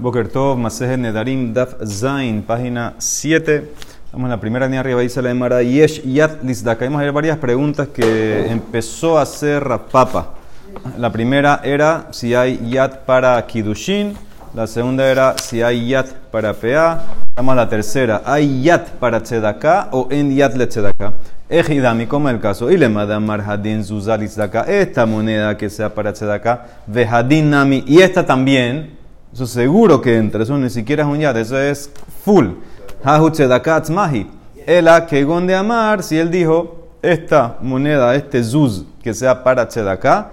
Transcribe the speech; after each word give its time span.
Boker 0.00 0.28
Tov, 0.28 0.56
Maseje 0.56 0.96
Nedarim, 0.96 1.52
Daf 1.52 1.74
Zain, 1.84 2.42
página 2.42 2.94
7. 2.96 3.70
Estamos 4.06 4.24
en 4.24 4.30
la 4.30 4.40
primera 4.40 4.64
línea 4.64 4.80
arriba, 4.80 5.02
dice 5.02 5.20
la 5.20 5.30
Emara 5.30 5.62
Yesh 5.62 6.02
Yat 6.04 6.42
Lizdaka. 6.42 6.86
Vamos 6.86 7.00
a 7.00 7.04
ver 7.04 7.12
varias 7.12 7.36
preguntas 7.36 7.88
que 7.88 8.50
empezó 8.50 9.18
a 9.18 9.22
hacer 9.22 9.62
Papa. 9.92 10.36
La 10.96 11.12
primera 11.12 11.60
era 11.62 12.06
si 12.12 12.34
hay 12.34 12.70
Yat 12.70 13.00
para 13.00 13.46
Kidushin. 13.46 14.14
La 14.54 14.66
segunda 14.66 15.06
era 15.06 15.36
si 15.36 15.60
hay 15.60 15.88
Yat 15.88 16.06
para 16.30 16.54
PA. 16.54 17.04
Vamos 17.36 17.52
a 17.52 17.56
la 17.56 17.68
tercera. 17.68 18.22
¿Hay 18.24 18.62
Yat 18.62 18.88
para 18.92 19.22
Tzedaka 19.22 19.88
o 19.92 20.08
en 20.10 20.34
Yat 20.34 20.56
le 20.56 20.66
Tzedaka? 20.66 21.12
Ejidami, 21.50 22.06
como 22.06 22.30
el 22.30 22.40
caso. 22.40 22.70
Y 22.70 22.78
le 22.78 22.88
Mar 22.88 23.44
Hadin 23.46 23.84
Zuzalizdaka. 23.84 24.62
Esta 24.62 25.04
moneda 25.04 25.58
que 25.58 25.68
sea 25.68 25.94
para 25.94 26.14
Tzedaka. 26.14 26.66
Vehadin 26.86 27.50
Nami. 27.50 27.84
Y 27.86 28.00
esta 28.00 28.24
también 28.24 28.99
eso 29.32 29.46
seguro 29.46 30.00
que 30.00 30.16
entra, 30.16 30.42
eso 30.42 30.56
ni 30.58 30.70
siquiera 30.70 31.02
es 31.04 31.08
un 31.08 31.18
yad, 31.20 31.36
eso 31.36 31.58
es 31.58 31.90
full. 32.24 32.48
Mahi. 33.90 34.26
Ela 34.66 35.06
que 35.06 35.24
de 35.24 35.54
amar, 35.54 36.02
si 36.02 36.18
él 36.18 36.30
dijo, 36.30 36.88
esta 37.02 37.56
moneda, 37.62 38.14
este 38.14 38.42
zuz, 38.42 38.84
que 39.02 39.14
sea 39.14 39.42
para 39.42 39.66
tzedaká, 39.66 40.30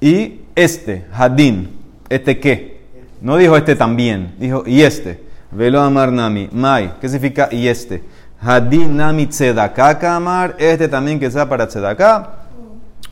y 0.00 0.40
este, 0.54 1.06
hadin, 1.12 1.70
este 2.08 2.38
qué. 2.38 2.82
No 3.20 3.36
dijo 3.36 3.56
este 3.56 3.76
también, 3.76 4.34
dijo 4.38 4.64
y 4.66 4.82
este. 4.82 5.22
Velo 5.50 5.80
amar 5.80 6.10
nami, 6.10 6.48
mai, 6.52 6.94
¿qué 7.00 7.08
significa 7.08 7.48
y 7.50 7.68
este? 7.68 8.02
Hadin 8.40 8.96
nami 8.96 9.26
tzedaká 9.26 9.98
kamar, 9.98 10.56
este 10.58 10.88
también 10.88 11.20
que 11.20 11.30
sea 11.30 11.48
para 11.48 11.68
tzedaká. 11.68 12.38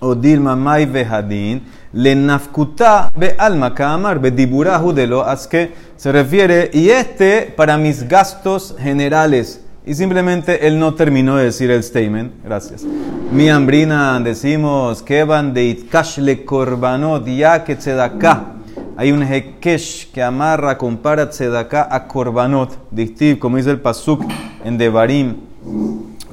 O 0.01 0.15
dilma 0.15 0.57
mai 0.57 0.87
vehadin 0.87 1.63
le 1.93 2.15
nafkuta 2.15 3.11
be 3.17 3.35
alma 3.39 3.75
kamar 3.75 4.21
be 4.21 4.31
diburahu 4.31 4.93
de 4.93 5.07
lo 5.07 5.25
que 5.51 5.73
se 5.97 6.13
refiere 6.13 6.71
y 6.73 6.91
este 6.91 7.53
para 7.57 7.77
mis 7.77 8.09
gastos 8.09 8.75
generales. 8.79 9.65
Y 9.85 9.95
simplemente 9.95 10.67
él 10.67 10.79
no 10.79 10.95
terminó 10.95 11.37
de 11.37 11.45
decir 11.45 11.71
el 11.71 11.83
statement. 11.83 12.33
Gracias. 12.45 12.85
Mi 13.33 13.49
hambrina 13.49 14.21
decimos 14.21 15.03
que 15.03 15.25
van 15.25 15.55
de 15.55 15.65
itkashle 15.65 16.45
korbanot 16.45 17.27
ya 17.27 17.65
que 17.65 17.77
tzedakah 17.77 18.57
hay 18.97 19.13
un 19.13 19.23
hekesh 19.23 20.13
que 20.13 20.23
amarra 20.23 20.77
compara 20.77 21.31
tzedakah 21.31 21.89
a 21.91 22.07
korbanot. 22.07 22.77
Dictiv 22.91 23.39
como 23.39 23.57
dice 23.57 23.71
el 23.71 23.81
pasuk 23.81 24.23
en 24.65 24.79
devarim 24.79 25.37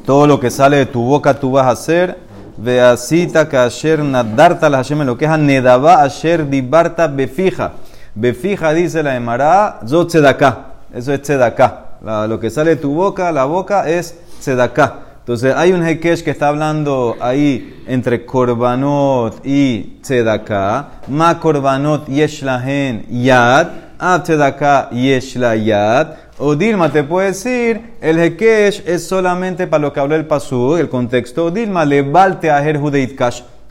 todo 0.05 0.27
lo 0.27 0.39
que 0.39 0.49
sale 0.49 0.77
de 0.77 0.85
tu 0.85 1.01
boca 1.03 1.39
tú 1.39 1.51
vas 1.51 1.65
a 1.65 1.71
hacer 1.71 2.26
Veasita 2.57 3.47
kasher 3.47 3.99
nadarta 3.99 4.69
la 4.69 4.77
Hashem 4.77 5.05
lo 5.05 5.15
que 5.15 5.25
es 5.25 5.37
nedaba 5.37 6.01
asher 6.01 6.49
dibarta 6.49 7.07
befija. 7.07 7.73
Befija 8.15 8.73
dice 8.73 9.03
la 9.03 9.15
Emara, 9.15 9.79
zot 9.85 10.09
tzedakah. 10.09 10.57
Eso 10.91 11.13
es 11.13 11.21
tzedakah. 11.21 12.27
Lo 12.27 12.39
que 12.39 12.49
sale 12.49 12.71
de 12.71 12.75
tu 12.77 12.93
boca, 12.93 13.31
la 13.31 13.45
boca 13.45 13.87
es 13.87 14.15
tzedakah. 14.39 15.01
Entonces 15.19 15.53
hay 15.55 15.73
un 15.73 15.85
hekesh 15.85 16.23
que 16.23 16.31
está 16.31 16.47
hablando 16.47 17.15
ahí 17.19 17.83
entre 17.85 18.25
korbanot 18.25 19.45
y 19.45 19.99
tzedakah. 20.01 21.03
Ma 21.09 21.39
korbanot 21.39 22.07
yesh 22.07 22.41
lahen 22.41 23.05
yad. 23.09 23.67
A 23.99 24.23
tzedakah 24.23 24.89
yesh 24.91 25.35
la 25.35 25.55
yad. 25.55 26.15
O 26.39 26.55
Dilma 26.55 26.91
te 26.91 27.03
puede 27.03 27.29
decir, 27.29 27.93
el 27.99 28.19
Hekesh 28.19 28.83
es 28.85 29.07
solamente 29.07 29.65
para 29.65 29.81
lo 29.81 29.91
que 29.91 29.99
habló 29.99 30.13
el 30.13 30.27
Pasú, 30.27 30.77
el 30.77 30.87
contexto. 30.87 31.45
O 31.45 31.51
Dilma 31.51 31.83
le 31.83 32.03
balte 32.03 32.51
a 32.51 32.63
Judeit 32.77 33.19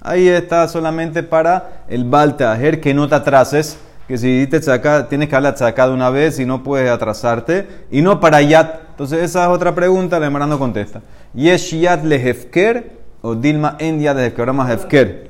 Ahí 0.03 0.27
está 0.27 0.67
solamente 0.67 1.23
para 1.23 1.85
el 1.89 2.05
balte 2.05 2.45
a 2.45 2.59
que 2.81 2.93
no 2.93 3.09
te 3.09 3.15
atrases. 3.15 3.79
Que 4.09 4.19
si 4.19 4.49
te 4.49 4.61
saca, 4.61 5.09
tienes 5.09 5.29
que 5.29 5.37
hablar 5.37 5.57
sacado 5.57 5.95
una 5.95 6.11
vez 6.11 6.41
y 6.41 6.45
no 6.45 6.65
puedes 6.65 6.91
atrasarte. 6.91 7.69
Y 7.93 8.03
no 8.03 8.19
para 8.19 8.43
Yat. 8.43 8.81
Entonces 8.91 9.23
esa 9.23 9.45
es 9.45 9.49
otra 9.49 9.73
pregunta, 9.73 10.19
la 10.19 10.29
no 10.29 10.59
contesta. 10.59 11.03
¿Yesh 11.35 11.79
Yat 11.79 12.03
le 12.03 12.17
Hefker? 12.17 12.97
O 13.23 13.37
Dilma 13.37 13.77
en 13.79 14.01
Yat 14.01 14.17
le 14.17 14.27
Hefker. 14.27 14.41
Ahora 14.41 14.53
más 14.53 14.71
Hefker. 14.73 15.26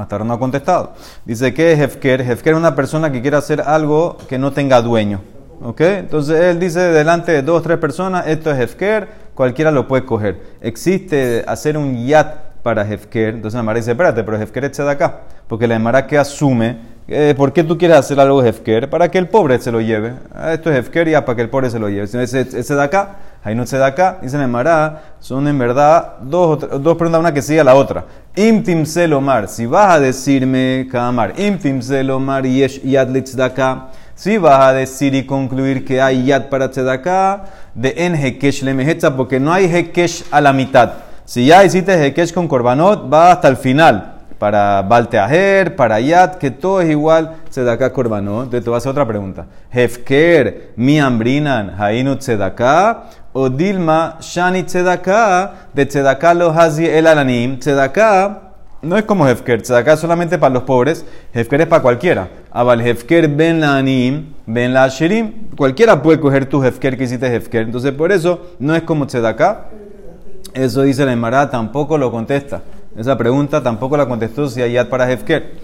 Hasta 0.00 0.16
ahora 0.16 0.24
no 0.24 0.34
ha 0.34 0.38
contestado. 0.38 0.92
Dice 1.24 1.52
que 1.52 1.72
es 1.72 1.78
Hefker. 1.78 2.22
Hefker 2.22 2.54
es 2.54 2.58
una 2.58 2.74
persona 2.74 3.12
que 3.12 3.20
quiere 3.20 3.36
hacer 3.36 3.60
algo 3.60 4.16
que 4.28 4.38
no 4.38 4.52
tenga 4.52 4.80
dueño. 4.80 5.20
¿Ok? 5.62 5.80
Entonces 5.80 6.40
él 6.40 6.58
dice 6.58 6.80
delante 6.80 7.32
de 7.32 7.42
dos 7.42 7.62
tres 7.62 7.76
personas, 7.78 8.26
esto 8.26 8.50
es 8.50 8.58
Hefker, 8.58 9.08
cualquiera 9.34 9.70
lo 9.70 9.86
puede 9.86 10.06
coger. 10.06 10.40
Existe 10.62 11.44
hacer 11.46 11.76
un 11.76 12.06
yat 12.06 12.50
para 12.62 12.82
Hefker. 12.90 13.34
Entonces 13.34 13.56
la 13.56 13.62
Mara 13.62 13.78
dice, 13.78 13.90
espérate, 13.90 14.24
pero 14.24 14.40
Hefker 14.40 14.64
es 14.64 14.80
acá. 14.80 15.20
Porque 15.50 15.66
la 15.66 15.78
Mara 15.78 16.06
que 16.06 16.16
asume, 16.16 16.78
eh, 17.08 17.34
¿por 17.36 17.52
qué 17.52 17.62
tú 17.62 17.76
quieres 17.76 17.98
hacer 17.98 18.18
algo 18.20 18.42
Hefker? 18.42 18.88
Para 18.88 19.10
que 19.10 19.18
el 19.18 19.28
pobre 19.28 19.58
se 19.58 19.70
lo 19.70 19.82
lleve. 19.82 20.14
Ah, 20.34 20.54
esto 20.54 20.70
es 20.70 20.78
Hefker 20.78 21.10
ya 21.10 21.26
para 21.26 21.36
que 21.36 21.42
el 21.42 21.50
pobre 21.50 21.68
se 21.68 21.78
lo 21.78 21.90
lleve. 21.90 22.04
Ese, 22.04 22.40
ese 22.40 22.74
de 22.74 22.82
acá 22.82 23.16
Ahí 23.42 23.54
no 23.54 23.66
se 23.66 23.78
da 23.78 23.86
acá, 23.86 24.18
dice 24.20 24.36
Emara, 24.36 25.14
son 25.18 25.48
en 25.48 25.58
verdad 25.58 26.18
dos, 26.20 26.60
dos 26.82 26.96
preguntas, 26.98 27.20
una 27.20 27.32
que 27.32 27.40
sigue 27.40 27.60
a 27.60 27.64
la 27.64 27.74
otra. 27.74 28.04
Imtim 28.36 28.84
selomar, 28.84 29.48
si 29.48 29.64
vas 29.64 29.94
a 29.94 30.00
decirme, 30.00 30.86
Kamar, 30.92 31.32
imtim 31.40 31.80
selomar 31.80 32.44
yesh 32.44 32.82
yad 32.82 33.08
acá, 33.40 33.88
si 34.14 34.36
vas 34.36 34.60
a 34.60 34.72
decir 34.74 35.14
y 35.14 35.24
concluir 35.24 35.86
que 35.86 36.02
hay 36.02 36.26
yad 36.26 36.50
para 36.50 36.70
tzedakah, 36.70 37.44
de 37.74 37.94
en 37.96 38.14
hekesh 38.14 38.62
le 38.62 38.94
porque 39.16 39.40
no 39.40 39.54
hay 39.54 39.74
hekesh 39.74 40.26
a 40.30 40.42
la 40.42 40.52
mitad. 40.52 40.92
Si 41.24 41.46
ya 41.46 41.64
hiciste 41.64 41.94
hekesh 41.94 42.34
con 42.34 42.46
korbanot, 42.46 43.10
va 43.10 43.32
hasta 43.32 43.48
el 43.48 43.56
final 43.56 44.09
para 44.40 44.80
Balteajer, 44.80 45.76
para 45.76 46.00
Yad, 46.00 46.36
que 46.36 46.50
todo 46.50 46.80
es 46.80 46.88
igual, 46.88 47.36
Tzedakah 47.50 47.92
Korbanot. 47.92 48.44
Entonces 48.44 48.64
te 48.64 48.70
voy 48.70 48.80
a 48.82 48.90
otra 48.90 49.06
pregunta. 49.06 49.44
Hefker, 49.70 50.72
mi 50.76 50.98
ambrinan, 50.98 51.74
Hainu 51.78 52.16
Tzedakah, 52.16 53.02
o 53.34 53.50
Dilma, 53.50 54.16
Shani 54.18 54.62
Tzedakah, 54.62 55.68
de 55.74 55.84
Tzedakah 55.84 56.32
lo 56.32 56.50
hazi 56.58 56.86
el 56.86 57.06
alanim. 57.06 57.58
Tzedakah 57.58 58.40
no 58.80 58.96
es 58.96 59.04
como 59.04 59.28
Hefker, 59.28 59.60
Tzedakah 59.60 59.92
es 59.92 60.00
solamente 60.00 60.38
para 60.38 60.54
los 60.54 60.62
pobres, 60.62 61.04
Hefker 61.34 61.60
es 61.60 61.66
para 61.66 61.82
cualquiera. 61.82 62.28
Abal 62.50 62.80
Hefker 62.80 63.28
ben 63.28 63.60
la 63.60 63.76
anim, 63.76 64.32
ben 64.46 64.72
la 64.72 64.84
ashirim. 64.84 65.50
Cualquiera 65.54 66.00
puede 66.00 66.18
coger 66.18 66.46
tu 66.46 66.64
Hefker 66.64 66.96
que 66.96 67.04
hiciste 67.04 67.26
Hefker. 67.26 67.64
Entonces 67.64 67.92
por 67.92 68.10
eso 68.10 68.40
no 68.58 68.74
es 68.74 68.84
como 68.84 69.06
Tzedakah. 69.06 69.66
Eso 70.54 70.80
dice 70.80 71.04
la 71.04 71.12
Emara, 71.12 71.50
tampoco 71.50 71.98
lo 71.98 72.10
contesta. 72.10 72.62
Esa 72.96 73.16
pregunta 73.16 73.62
tampoco 73.62 73.96
la 73.96 74.06
contestó 74.06 74.48
si 74.48 74.60
hay 74.62 74.72
yad 74.72 74.88
para 74.88 75.10
Hefker. 75.10 75.54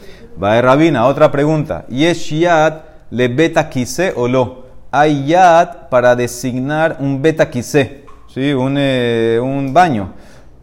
Va 0.42 0.54
de 0.54 0.62
Rabina, 0.62 1.06
otra 1.06 1.30
pregunta. 1.30 1.84
¿Yesh 1.88 2.38
yad 2.38 2.74
le 3.10 3.28
beta 3.28 3.68
quise 3.68 4.12
o 4.14 4.28
lo? 4.28 4.66
Hay 4.90 5.26
yad 5.26 5.88
para 5.90 6.14
designar 6.14 6.96
un 7.00 7.20
beta 7.20 7.50
quise, 7.50 8.04
¿sí? 8.32 8.52
un, 8.52 8.76
eh, 8.78 9.40
un 9.42 9.74
baño. 9.74 10.12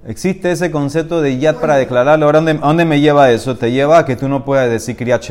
Existe 0.05 0.51
ese 0.51 0.69
concepto 0.69 1.21
de 1.21 1.37
yad 1.37 1.55
para 1.55 1.75
declararlo. 1.77 2.25
Ahora, 2.25 2.39
¿a 2.39 2.53
dónde 2.53 2.85
me 2.85 2.99
lleva 2.99 3.31
eso? 3.31 3.55
Te 3.55 3.71
lleva 3.71 3.99
a 3.99 4.05
que 4.05 4.15
tú 4.15 4.27
no 4.27 4.43
puedas 4.43 4.69
decir 4.69 4.97
Kriyat 4.97 5.23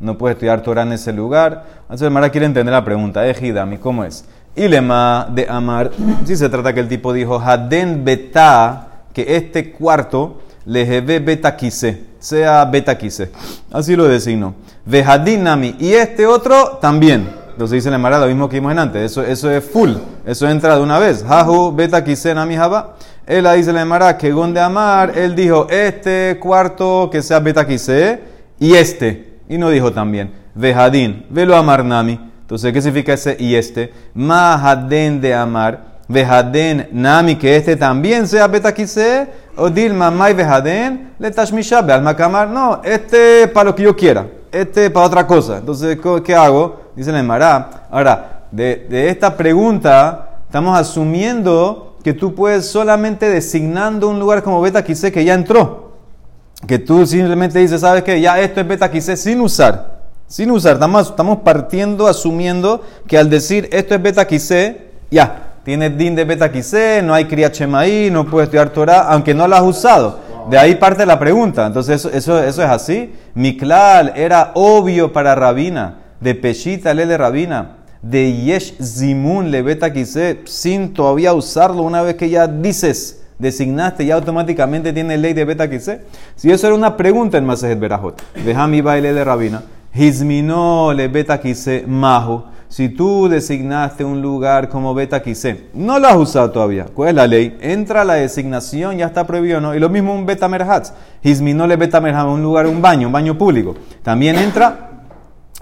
no 0.00 0.16
puedes 0.16 0.36
estudiar 0.36 0.62
Torah 0.62 0.82
en 0.82 0.92
ese 0.92 1.12
lugar. 1.12 1.64
Entonces, 1.82 2.10
Mara 2.10 2.30
quiere 2.30 2.46
entender 2.46 2.72
la 2.72 2.84
pregunta. 2.84 3.26
Ejidami, 3.26 3.76
¿cómo 3.78 4.04
es? 4.04 4.24
Ilema 4.54 5.28
de 5.30 5.46
Amar, 5.48 5.90
si 6.24 6.36
se 6.36 6.48
trata 6.48 6.74
que 6.74 6.80
el 6.80 6.88
tipo 6.88 7.12
dijo, 7.12 7.40
Haden 7.40 8.04
beta, 8.04 8.88
que 9.12 9.36
este 9.36 9.72
cuarto 9.72 10.40
lejeve 10.64 11.18
beta 11.18 11.56
quise, 11.56 12.04
sea 12.18 12.64
beta 12.64 12.96
quise. 12.96 13.30
Así 13.70 13.96
lo 13.96 14.08
designo. 14.08 14.54
Vejadinami. 14.84 15.76
Y 15.78 15.92
este 15.92 16.26
otro 16.26 16.78
también. 16.80 17.28
Entonces 17.52 17.76
dice 17.76 17.90
la 17.90 17.98
Mara 17.98 18.18
lo 18.18 18.26
mismo 18.26 18.48
que 18.48 18.56
vimos 18.56 18.72
en 18.72 18.78
antes. 18.78 19.02
Eso, 19.02 19.22
eso 19.22 19.50
es 19.50 19.62
full. 19.64 19.90
Eso 20.24 20.48
entra 20.48 20.76
de 20.76 20.82
una 20.82 20.98
vez. 20.98 21.24
Jaju 21.26 21.74
beta 21.74 22.02
quise 22.02 22.34
nami 22.34 22.56
jaba. 22.56 22.96
Él 23.26 23.46
dice 23.56 23.72
la 23.72 23.84
Mara 23.84 24.16
que 24.16 24.32
de 24.32 24.60
amar. 24.60 25.12
Él 25.16 25.34
dijo 25.34 25.66
este 25.68 26.38
cuarto 26.40 27.08
que 27.10 27.22
sea 27.22 27.40
beta 27.40 27.66
quise 27.66 28.20
y 28.58 28.74
este. 28.74 29.38
Y 29.48 29.58
no 29.58 29.68
dijo 29.68 29.92
también. 29.92 30.32
Vejadin. 30.54 31.26
Velo 31.28 31.54
amar 31.56 31.84
nami. 31.84 32.18
Entonces, 32.40 32.72
¿qué 32.72 32.82
significa 32.82 33.12
ese 33.12 33.36
y 33.38 33.54
este? 33.54 33.92
Mahaden 34.14 35.20
de 35.20 35.34
amar. 35.34 35.91
Vejaden 36.12 36.88
nami, 36.92 37.36
que 37.36 37.56
este 37.56 37.76
también 37.76 38.26
sea 38.26 38.46
betaquise, 38.46 39.28
o 39.56 39.70
dilma 39.70 40.10
mai 40.10 40.34
vejaden, 40.34 41.14
le 41.18 41.30
tashmisha 41.30 41.78
alma 41.78 42.14
kamar. 42.14 42.48
No, 42.48 42.80
este 42.84 43.48
para 43.48 43.70
lo 43.70 43.74
que 43.74 43.82
yo 43.82 43.96
quiera, 43.96 44.26
este 44.50 44.90
para 44.90 45.06
otra 45.06 45.26
cosa. 45.26 45.58
Entonces, 45.58 45.98
¿qué 46.24 46.34
hago? 46.34 46.92
Dice 46.94 47.10
el 47.10 47.24
Mará. 47.24 47.88
Ahora, 47.90 48.44
de, 48.50 48.86
de 48.90 49.08
esta 49.08 49.36
pregunta, 49.36 50.40
estamos 50.46 50.78
asumiendo 50.78 51.96
que 52.02 52.12
tú 52.12 52.34
puedes 52.34 52.66
solamente 52.66 53.30
designando 53.30 54.08
un 54.08 54.18
lugar 54.18 54.42
como 54.42 54.60
beta 54.60 54.84
que 54.84 55.24
ya 55.24 55.34
entró. 55.34 55.92
Que 56.66 56.78
tú 56.78 57.06
simplemente 57.06 57.58
dices, 57.58 57.80
¿sabes 57.80 58.02
qué? 58.02 58.20
Ya 58.20 58.38
esto 58.40 58.60
es 58.60 58.68
beta 58.68 58.90
sin 59.00 59.40
usar. 59.40 60.02
Sin 60.26 60.50
usar. 60.50 60.74
Estamos, 60.74 61.10
estamos 61.10 61.38
partiendo, 61.38 62.06
asumiendo 62.06 62.82
que 63.06 63.18
al 63.18 63.30
decir 63.30 63.68
esto 63.72 63.94
es 63.94 64.02
beta 64.02 64.26
ya, 65.10 65.51
Tienes 65.64 65.96
din 65.96 66.16
de 66.16 66.24
beta 66.24 66.50
no 67.02 67.14
hay 67.14 67.26
kriyat 67.26 67.60
no 68.10 68.26
puedes 68.26 68.48
estudiar 68.48 68.70
Torah, 68.70 69.02
aunque 69.08 69.32
no 69.32 69.46
lo 69.46 69.54
has 69.54 69.62
usado. 69.62 70.18
De 70.50 70.58
ahí 70.58 70.74
parte 70.74 71.06
la 71.06 71.18
pregunta. 71.18 71.66
Entonces, 71.66 71.96
eso, 71.96 72.10
eso, 72.10 72.42
eso 72.42 72.62
es 72.62 72.68
así. 72.68 73.12
Miklal 73.34 74.12
era 74.16 74.50
obvio 74.54 75.12
para 75.12 75.34
Rabina. 75.36 75.98
De 76.20 76.34
Peshita 76.34 76.94
le 76.94 77.06
de 77.06 77.16
Rabina. 77.16 77.76
De 78.02 78.32
Yesh 78.32 78.74
Zimun 78.82 79.52
le 79.52 79.62
beta 79.62 79.92
quise. 79.92 80.40
Sin 80.46 80.94
todavía 80.94 81.32
usarlo 81.32 81.82
una 81.82 82.02
vez 82.02 82.16
que 82.16 82.28
ya 82.28 82.48
dices 82.48 83.20
designaste, 83.42 84.06
ya 84.06 84.14
automáticamente 84.14 84.92
tiene 84.92 85.18
ley 85.18 85.34
de 85.34 85.44
beta 85.44 85.68
quise. 85.68 86.02
Si 86.36 86.50
eso 86.50 86.68
era 86.68 86.76
una 86.76 86.96
pregunta 86.96 87.38
en 87.38 87.44
Masejet 87.44 87.78
Berajot. 87.78 88.22
mi 88.68 88.80
baile 88.80 89.12
de 89.12 89.24
Rabina. 89.24 89.62
Hizmino 89.92 90.92
le 90.92 91.08
beta 91.08 91.40
quise 91.40 91.84
majo 91.86 92.51
si 92.72 92.88
tú 92.88 93.28
designaste 93.28 94.02
un 94.02 94.22
lugar 94.22 94.70
como 94.70 94.94
beta 94.94 95.22
quise, 95.22 95.66
no 95.74 95.98
lo 95.98 96.08
has 96.08 96.16
usado 96.16 96.50
todavía. 96.52 96.86
¿Cuál 96.86 97.10
es 97.10 97.14
la 97.16 97.26
ley? 97.26 97.58
Entra 97.60 98.02
la 98.02 98.14
designación, 98.14 98.96
ya 98.96 99.04
está 99.04 99.26
prohibido, 99.26 99.60
¿no? 99.60 99.74
Y 99.74 99.78
lo 99.78 99.90
mismo 99.90 100.14
un 100.14 100.24
beta 100.24 100.48
merhatz. 100.48 100.94
le 101.22 101.76
beta 101.76 102.00
merhatz, 102.00 102.28
un 102.28 102.42
lugar, 102.42 102.66
un 102.66 102.80
baño, 102.80 103.08
un 103.08 103.12
baño 103.12 103.36
público. 103.36 103.74
También 104.02 104.36
entra 104.36 105.02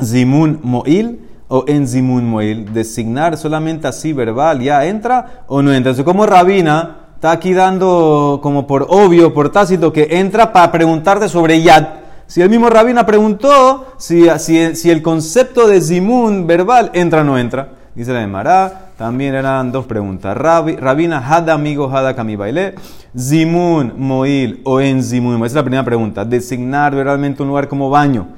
zimun 0.01 0.61
moil 0.63 1.19
o 1.49 1.65
en 1.67 1.89
zimun 1.89 2.31
moil. 2.31 2.73
Designar 2.73 3.37
solamente 3.37 3.89
así 3.89 4.13
verbal, 4.13 4.61
¿ya 4.61 4.87
entra 4.87 5.43
o 5.49 5.63
no 5.63 5.73
entra? 5.73 5.91
Entonces, 5.91 6.05
como 6.05 6.27
Rabina 6.27 7.09
está 7.17 7.33
aquí 7.33 7.53
dando 7.53 8.39
como 8.41 8.69
por 8.69 8.87
obvio, 8.89 9.35
por 9.35 9.51
tácito, 9.51 9.93
que 9.93 10.07
entra 10.13 10.53
para 10.53 10.71
preguntarte 10.71 11.29
sobre 11.29 11.61
yad. 11.61 11.89
Si 12.31 12.41
el 12.41 12.49
mismo 12.49 12.71
Rabina 12.71 13.05
preguntó 13.05 13.95
si, 13.99 14.29
si, 14.39 14.89
el 14.89 15.03
concepto 15.03 15.67
de 15.67 15.81
Zimun 15.81 16.47
verbal 16.47 16.93
entra 16.95 17.23
o 17.23 17.25
no 17.25 17.37
entra. 17.37 17.71
Dice 17.93 18.13
la 18.13 18.21
de 18.21 18.29
Mará, 18.29 18.93
también 18.97 19.35
eran 19.35 19.73
dos 19.73 19.85
preguntas. 19.87 20.37
Rabina, 20.37 21.19
Hada 21.19 21.55
amigo, 21.55 21.91
Hada 21.91 22.15
kami 22.15 22.37
baile. 22.37 22.77
Zimun, 23.19 23.95
Moil 23.97 24.61
o 24.63 24.81
en 24.81 25.03
Zimun. 25.03 25.39
Esa 25.39 25.47
es 25.47 25.55
la 25.55 25.63
primera 25.65 25.85
pregunta. 25.85 26.25
Designar 26.25 26.95
verbalmente 26.95 27.43
un 27.43 27.49
lugar 27.49 27.67
como 27.67 27.91
baño. 27.91 28.29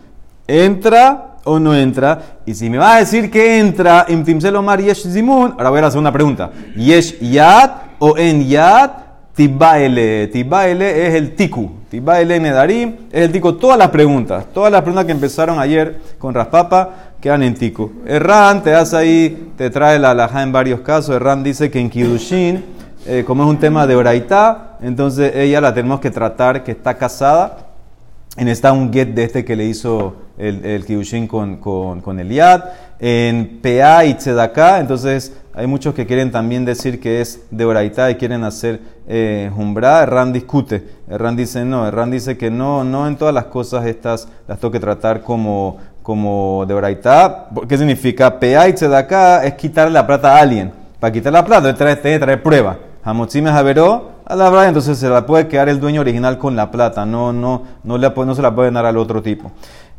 ¿Entra 0.46 1.34
o 1.44 1.58
no 1.58 1.74
entra? 1.74 2.38
Y 2.46 2.54
si 2.54 2.70
me 2.70 2.78
va 2.78 2.94
a 2.94 2.98
decir 3.00 3.30
que 3.30 3.58
entra, 3.58 4.06
en 4.08 4.24
Timselomar 4.24 4.80
Yesh 4.80 5.06
Zimun, 5.12 5.52
ahora 5.52 5.68
voy 5.68 5.80
a 5.80 5.86
hacer 5.88 6.00
una 6.00 6.12
pregunta. 6.12 6.50
Yesh 6.74 7.20
Yad 7.20 7.70
o 7.98 8.16
en 8.16 8.48
Yad 8.48 8.90
Tibaele. 9.34 10.28
Tibaele 10.28 11.08
es 11.08 11.14
el 11.14 11.34
tiku. 11.34 11.81
Tibaele 11.92 12.40
Nedarim 12.40 12.96
es 13.12 13.22
el 13.22 13.32
tiku. 13.32 13.52
Todas 13.52 13.76
las 13.76 13.90
preguntas, 13.90 14.46
todas 14.54 14.72
las 14.72 14.80
preguntas 14.80 15.04
que 15.04 15.12
empezaron 15.12 15.58
ayer 15.58 16.00
con 16.18 16.32
Raspapa 16.32 16.88
quedan 17.20 17.42
en 17.42 17.54
tiku. 17.54 17.92
Erran 18.06 18.62
te 18.62 18.74
hace 18.74 18.96
ahí, 18.96 19.52
te 19.58 19.68
trae 19.68 19.98
la 19.98 20.12
alhaja 20.12 20.42
en 20.42 20.52
varios 20.52 20.80
casos. 20.80 21.14
Erran 21.14 21.42
dice 21.42 21.70
que 21.70 21.78
en 21.78 21.90
Kidushin, 21.90 22.64
eh, 23.04 23.24
como 23.26 23.42
es 23.42 23.50
un 23.50 23.58
tema 23.58 23.86
de 23.86 23.94
oraitá, 23.94 24.78
entonces 24.80 25.36
ella 25.36 25.60
la 25.60 25.74
tenemos 25.74 26.00
que 26.00 26.10
tratar 26.10 26.64
que 26.64 26.70
está 26.70 26.96
casada. 26.96 27.58
En 28.36 28.48
está 28.48 28.72
un 28.72 28.90
get 28.90 29.08
de 29.08 29.24
este 29.24 29.44
que 29.44 29.56
le 29.56 29.66
hizo 29.66 30.16
el, 30.38 30.64
el 30.64 31.28
con, 31.28 31.58
con, 31.58 32.00
con 32.00 32.18
Eliad. 32.18 32.64
En 32.98 33.60
PA 33.60 34.06
y 34.06 34.14
Tzedaká, 34.14 34.80
entonces 34.80 35.34
hay 35.52 35.66
muchos 35.66 35.94
que 35.94 36.06
quieren 36.06 36.30
también 36.30 36.64
decir 36.64 36.98
que 36.98 37.20
es 37.20 37.42
de 37.50 37.66
Oraitá 37.66 38.10
y 38.10 38.14
quieren 38.14 38.42
hacer 38.44 38.80
eh. 39.06 39.50
Erran 39.52 40.32
discute. 40.32 40.82
Erran 41.10 41.36
dice 41.36 41.64
no. 41.66 41.86
Erran 41.86 42.10
dice 42.10 42.38
que 42.38 42.50
no, 42.50 42.84
no 42.84 43.06
en 43.06 43.16
todas 43.16 43.34
las 43.34 43.44
cosas 43.44 43.84
estas 43.84 44.28
las 44.48 44.58
tengo 44.58 44.72
que 44.72 44.80
tratar 44.80 45.20
como, 45.20 45.76
como 46.02 46.64
de 46.66 46.72
Oraitá. 46.72 47.48
¿Qué 47.68 47.76
significa? 47.76 48.40
Pea 48.40 48.66
y 48.66 48.84
acá 48.94 49.44
es 49.44 49.54
quitarle 49.54 49.92
la 49.92 50.06
plata 50.06 50.36
a 50.36 50.40
alguien. 50.40 50.72
Para 50.98 51.12
quitar 51.12 51.34
la 51.34 51.44
plata, 51.44 51.74
trae, 51.74 51.96
trae 51.96 52.36
prueba. 52.38 52.78
Hamotzime 53.04 53.50
Javeró 53.50 54.21
a 54.32 54.36
la 54.36 54.48
verdad, 54.48 54.68
entonces 54.68 54.98
se 54.98 55.08
la 55.08 55.26
puede 55.26 55.46
quedar 55.46 55.68
el 55.68 55.78
dueño 55.78 56.00
original 56.00 56.38
con 56.38 56.56
la 56.56 56.70
plata. 56.70 57.04
No, 57.04 57.32
no, 57.32 57.62
no, 57.84 57.98
no 57.98 58.34
se 58.34 58.42
la 58.42 58.54
puede 58.54 58.70
dar 58.70 58.86
al 58.86 58.96
otro 58.96 59.22
tipo. 59.22 59.52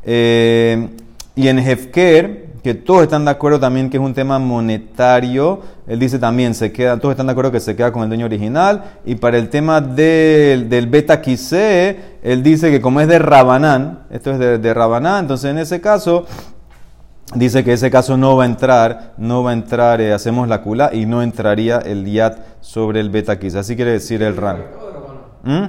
Eh, 0.04 0.90
y 1.36 1.48
en 1.48 1.60
Hefker 1.60 2.54
que 2.64 2.74
todos 2.74 3.04
están 3.04 3.26
de 3.26 3.32
acuerdo 3.32 3.60
también 3.60 3.90
que 3.90 3.98
es 3.98 4.04
un 4.04 4.14
tema 4.14 4.40
monetario. 4.40 5.62
Él 5.86 6.00
dice 6.00 6.18
también, 6.18 6.56
se 6.56 6.72
queda, 6.72 6.98
todos 6.98 7.12
están 7.12 7.28
de 7.28 7.34
acuerdo 7.34 7.52
que 7.52 7.60
se 7.60 7.76
queda 7.76 7.92
con 7.92 8.04
el 8.04 8.08
dueño 8.08 8.26
original. 8.26 8.86
Y 9.06 9.16
para 9.16 9.38
el 9.38 9.50
tema 9.50 9.82
del, 9.82 10.70
del 10.70 10.88
beta 10.88 11.22
quise, 11.22 11.98
él 12.24 12.42
dice 12.42 12.72
que 12.72 12.80
como 12.80 13.02
es 13.02 13.10
de 13.10 13.20
Rabanán, 13.20 14.04
esto 14.10 14.32
es 14.32 14.40
de, 14.40 14.58
de 14.60 14.74
Rabanán, 14.74 15.26
entonces 15.26 15.52
en 15.52 15.58
ese 15.58 15.82
caso, 15.82 16.26
dice 17.36 17.64
que 17.64 17.74
ese 17.74 17.90
caso 17.92 18.18
no 18.18 18.36
va 18.36 18.44
a 18.44 18.46
entrar, 18.48 19.14
no 19.18 19.44
va 19.44 19.52
a 19.52 19.54
entrar, 19.54 20.02
eh, 20.02 20.14
hacemos 20.14 20.48
la 20.48 20.62
cula 20.62 20.90
y 20.94 21.06
no 21.06 21.22
entraría 21.22 21.78
el 21.80 22.06
yat 22.06 22.38
sobre 22.62 23.00
el 23.00 23.10
beta 23.10 23.40
quise. 23.40 23.60
Así 23.60 23.76
quiere 23.76 23.92
decir 23.92 24.22
el 24.24 24.36
ran. 24.38 24.64
¿Mm? 25.44 25.66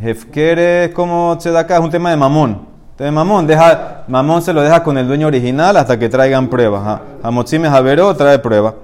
Hefker 0.00 0.58
es 0.58 0.90
como 0.90 1.36
se 1.40 1.50
da 1.50 1.60
acá, 1.60 1.76
es 1.76 1.80
un 1.80 1.90
tema 1.90 2.10
de 2.10 2.16
mamón. 2.16 2.74
Entonces 2.94 3.12
Mamón, 3.12 3.44
deja, 3.44 4.04
Mamón 4.06 4.40
se 4.40 4.52
lo 4.52 4.62
deja 4.62 4.84
con 4.84 4.96
el 4.96 5.08
dueño 5.08 5.26
original 5.26 5.76
hasta 5.76 5.98
que 5.98 6.08
traigan 6.08 6.48
pruebas. 6.48 7.00
Hamotzime 7.24 7.68
Javero 7.68 8.14
trae 8.14 8.38
prueba. 8.38 8.76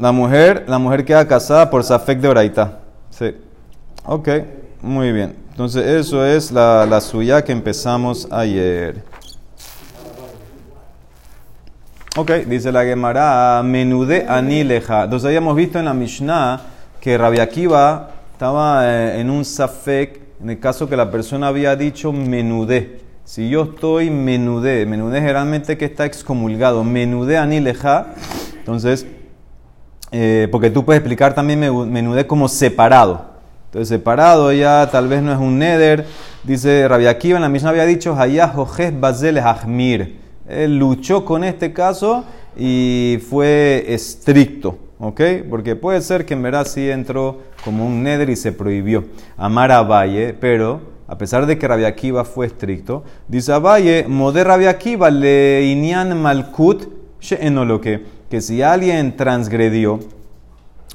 La 0.00 0.10
mujer, 0.10 0.64
la 0.66 0.80
mujer 0.80 1.04
queda 1.04 1.28
casada 1.28 1.70
por 1.70 1.84
Safek 1.84 2.18
de 2.18 2.26
Oraita. 2.26 2.78
Sí. 3.10 3.36
Ok, 4.04 4.28
muy 4.82 5.12
bien. 5.12 5.36
Entonces 5.60 6.06
eso 6.06 6.24
es 6.24 6.50
la, 6.52 6.86
la 6.86 7.02
suya 7.02 7.44
que 7.44 7.52
empezamos 7.52 8.26
ayer. 8.30 9.02
Ok, 12.16 12.30
dice 12.46 12.72
la 12.72 12.82
Gemara, 12.82 13.60
menude 13.62 14.24
anileja. 14.26 15.04
Entonces 15.04 15.26
habíamos 15.26 15.54
visto 15.54 15.78
en 15.78 15.84
la 15.84 15.92
Mishnah 15.92 16.62
que 16.98 17.18
Rabbi 17.18 17.40
Akiva 17.40 18.08
estaba 18.32 18.88
eh, 18.88 19.20
en 19.20 19.28
un 19.28 19.44
Safek 19.44 20.20
en 20.42 20.48
el 20.48 20.58
caso 20.58 20.88
que 20.88 20.96
la 20.96 21.10
persona 21.10 21.48
había 21.48 21.76
dicho 21.76 22.10
menudé. 22.10 23.02
Si 23.26 23.50
yo 23.50 23.64
estoy 23.64 24.08
menudé, 24.08 24.86
menudé 24.86 25.20
generalmente 25.20 25.76
que 25.76 25.84
está 25.84 26.06
excomulgado, 26.06 26.84
menudé 26.84 27.36
anileja, 27.36 28.14
entonces, 28.60 29.06
eh, 30.10 30.48
porque 30.50 30.70
tú 30.70 30.86
puedes 30.86 31.00
explicar 31.00 31.34
también 31.34 31.60
menudé 31.60 32.26
como 32.26 32.48
separado. 32.48 33.29
Entonces, 33.70 33.88
separado 33.88 34.52
ya 34.52 34.88
tal 34.90 35.06
vez 35.06 35.22
no 35.22 35.32
es 35.32 35.38
un 35.38 35.56
neder. 35.56 36.04
Dice 36.42 36.88
Rabia 36.88 37.10
Akiva, 37.10 37.36
en 37.36 37.42
la 37.42 37.48
misma 37.48 37.70
había 37.70 37.86
dicho, 37.86 38.16
Hayah 38.18 38.52
Bazel 38.98 39.38
Ahmir. 39.38 40.18
Él 40.48 40.76
luchó 40.76 41.24
con 41.24 41.44
este 41.44 41.72
caso 41.72 42.24
y 42.58 43.20
fue 43.30 43.84
estricto. 43.86 44.76
¿ok? 44.98 45.20
Porque 45.48 45.76
puede 45.76 46.00
ser 46.00 46.26
que 46.26 46.34
en 46.34 46.42
verdad 46.42 46.66
entró 46.76 47.42
como 47.64 47.86
un 47.86 48.02
neder 48.02 48.28
y 48.28 48.34
se 48.34 48.50
prohibió. 48.50 49.04
Amar 49.36 49.70
a 49.70 49.82
Valle, 49.82 50.34
pero 50.34 50.80
a 51.06 51.16
pesar 51.16 51.46
de 51.46 51.56
que 51.56 51.68
Rabia 51.68 51.86
Akiva 51.86 52.24
fue 52.24 52.46
estricto, 52.46 53.04
dice 53.28 53.52
a 53.52 53.60
Valle, 53.60 54.04
Moder 54.08 54.48
Rabia 54.48 54.70
Akiva 54.70 55.10
le 55.10 55.64
inian 55.66 56.20
malkut 56.20 56.88
lo 57.40 57.80
que, 57.80 58.04
que 58.28 58.40
si 58.40 58.62
alguien 58.62 59.16
transgredió 59.16 60.00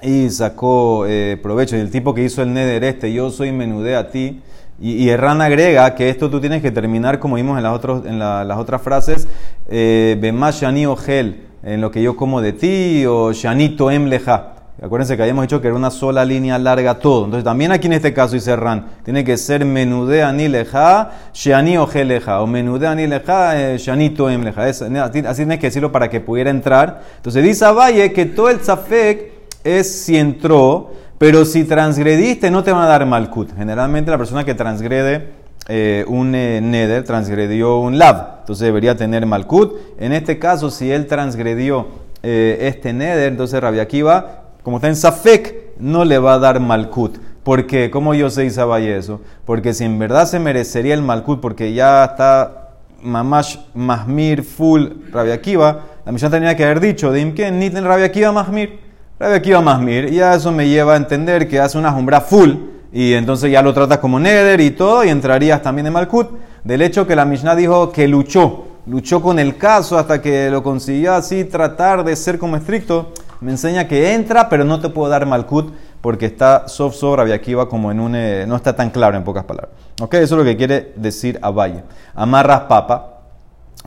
y 0.02 0.30
sacó 0.30 1.06
eh, 1.08 1.38
provecho, 1.42 1.76
y 1.76 1.80
el 1.80 1.92
tipo 1.92 2.14
que 2.14 2.24
hizo 2.24 2.42
el 2.42 2.54
neder 2.54 2.84
este, 2.84 3.14
yo 3.14 3.30
soy 3.30 3.52
menudé 3.52 3.96
a 3.96 4.10
ti, 4.10 4.42
y, 4.80 4.94
y 4.94 5.10
Erran 5.10 5.42
agrega 5.42 5.96
que 5.96 6.10
esto 6.10 6.30
tú 6.30 6.42
tienes 6.42 6.62
que 6.62 6.72
terminar, 6.72 7.20
como 7.20 7.36
vimos 7.36 7.58
en 7.58 7.64
las, 7.64 7.74
otros, 7.74 8.06
en 8.06 8.20
las 8.20 8.58
otras 8.58 8.82
frases, 8.82 9.28
eh, 9.70 10.18
Bemashani 10.20 10.86
Ogel, 10.86 11.46
en 11.64 11.82
lo 11.82 11.92
que 11.92 12.02
yo 12.02 12.16
como 12.16 12.42
de 12.42 12.54
ti, 12.54 13.06
o 13.06 13.32
Shanito 13.32 13.90
Emleja. 13.90 14.52
Acuérdense 14.82 15.16
que 15.16 15.24
habíamos 15.24 15.44
dicho 15.44 15.62
que 15.62 15.68
era 15.68 15.76
una 15.78 15.90
sola 15.90 16.26
línea 16.26 16.60
larga 16.60 17.00
todo. 17.00 17.24
Entonces 17.24 17.46
también 17.46 17.72
aquí 17.72 17.88
en 17.88 17.94
este 17.94 18.14
caso 18.14 18.34
dice 18.34 18.58
Ran, 18.58 18.88
tiene 19.06 19.24
que 19.24 19.38
ser 19.38 19.64
menudé 19.64 20.22
anileja, 20.22 21.12
shani 21.34 21.78
o 21.78 21.88
geleja, 21.88 22.42
o 22.42 22.48
menudé 22.48 22.86
anileja, 22.86 23.58
eh, 23.58 23.78
shanito 23.78 24.30
emleja. 24.30 24.66
Así 24.66 24.84
tienes 24.86 25.60
que 25.60 25.68
decirlo 25.68 25.94
para 25.94 26.10
que 26.10 26.20
pudiera 26.20 26.50
entrar. 26.50 27.02
Entonces 27.16 27.42
dice 27.42 27.64
a 27.64 27.72
Valle 27.72 28.12
que 28.12 28.26
todo 28.26 28.50
el 28.50 28.60
zafek 28.60 29.35
es 29.66 30.04
si 30.04 30.16
entró, 30.16 30.94
pero 31.18 31.44
si 31.44 31.66
transgrediste 31.66 32.52
no 32.52 32.64
te 32.64 32.72
van 32.72 32.84
a 32.84 32.88
dar 32.88 33.06
malkut. 33.06 33.54
Generalmente 33.58 34.12
la 34.12 34.18
persona 34.18 34.46
que 34.46 34.54
transgrede 34.54 35.30
eh, 35.68 36.06
un 36.08 36.36
eh, 36.36 36.62
neder, 36.62 37.04
transgredió 37.04 37.80
un 37.80 37.98
lab, 37.98 38.38
entonces 38.42 38.64
debería 38.64 38.96
tener 38.96 39.26
malkut. 39.26 39.74
En 39.98 40.14
este 40.14 40.38
caso, 40.38 40.70
si 40.70 40.92
él 40.92 41.08
transgredió 41.08 41.88
eh, 42.22 42.58
este 42.62 42.94
neder, 42.94 43.30
entonces 43.30 43.60
Rabbi 43.60 43.80
Akiva, 43.80 44.44
como 44.62 44.78
está 44.78 44.88
en 44.88 44.96
Safek, 44.96 45.76
no 45.80 46.06
le 46.06 46.20
va 46.20 46.36
a 46.36 46.40
dar 46.40 46.60
malkut. 46.60 47.18
porque 47.44 47.90
¿Cómo 47.90 48.14
yo 48.14 48.30
sé 48.30 48.46
Isabay 48.46 48.88
eso? 48.88 49.22
Porque 49.46 49.74
si 49.74 49.84
en 49.84 49.98
verdad 49.98 50.28
se 50.28 50.40
merecería 50.40 50.94
el 50.94 51.02
malkut, 51.02 51.42
porque 51.42 51.74
ya 51.74 52.06
está 52.06 52.70
mamash 53.02 53.58
mahmir 53.74 54.44
full 54.44 54.88
Rabbi 55.12 55.32
Akiva, 55.32 55.86
la 56.06 56.12
misión 56.12 56.32
tenía 56.32 56.56
que 56.56 56.64
haber 56.64 56.80
dicho, 56.80 57.12
de 57.12 57.22
Imken, 57.22 57.58
ni 57.58 57.70
Rabbi 57.70 58.04
Akiva 58.04 58.32
mahmir. 58.32 58.85
Rabbi 59.18 59.34
Akiva 59.34 59.62
mahmir, 59.62 60.10
y 60.12 60.16
ya 60.18 60.36
eso 60.36 60.52
me 60.52 60.68
lleva 60.68 60.94
a 60.94 60.98
entender 60.98 61.48
que 61.48 61.60
hace 61.60 61.78
una 61.78 61.92
jumbra 61.92 62.20
full 62.20 62.52
y 62.92 63.14
entonces 63.14 63.52
ya 63.52 63.62
lo 63.62 63.74
tratas 63.74 64.00
como 64.00 64.20
Neder 64.20 64.60
y 64.62 64.72
todo, 64.72 65.04
y 65.04 65.10
entrarías 65.10 65.62
también 65.62 65.88
en 65.88 65.94
Malkut. 65.94 66.30
Del 66.64 66.82
hecho 66.82 67.06
que 67.06 67.16
la 67.16 67.26
Mishnah 67.26 67.56
dijo 67.56 67.92
que 67.92 68.08
luchó, 68.08 68.66
luchó 68.86 69.22
con 69.22 69.38
el 69.38 69.58
caso 69.58 69.98
hasta 69.98 70.22
que 70.22 70.50
lo 70.50 70.64
consiguió 70.64 71.14
así 71.14 71.44
tratar 71.44 72.04
de 72.04 72.16
ser 72.16 72.40
como 72.40 72.56
estricto, 72.56 73.12
me 73.42 73.52
enseña 73.52 73.88
que 73.88 74.14
entra, 74.14 74.48
pero 74.48 74.64
no 74.64 74.80
te 74.80 74.90
puedo 74.90 75.10
dar 75.10 75.26
Malkut 75.26 75.74
porque 76.02 76.26
está 76.26 76.68
soft 76.68 76.96
soft 76.96 77.18
Rabbi 77.18 77.54
como 77.70 77.92
en 77.92 78.00
un... 78.00 78.16
eh, 78.16 78.46
no 78.48 78.56
está 78.56 78.76
tan 78.76 78.90
claro 78.90 79.18
en 79.18 79.24
pocas 79.24 79.44
palabras. 79.44 79.74
¿Ok? 80.02 80.14
Eso 80.16 80.36
es 80.36 80.40
lo 80.40 80.44
que 80.44 80.56
quiere 80.56 80.94
decir 80.96 81.40
Abaye. 81.42 81.84
Amarras 82.14 82.62
papa. 82.62 83.22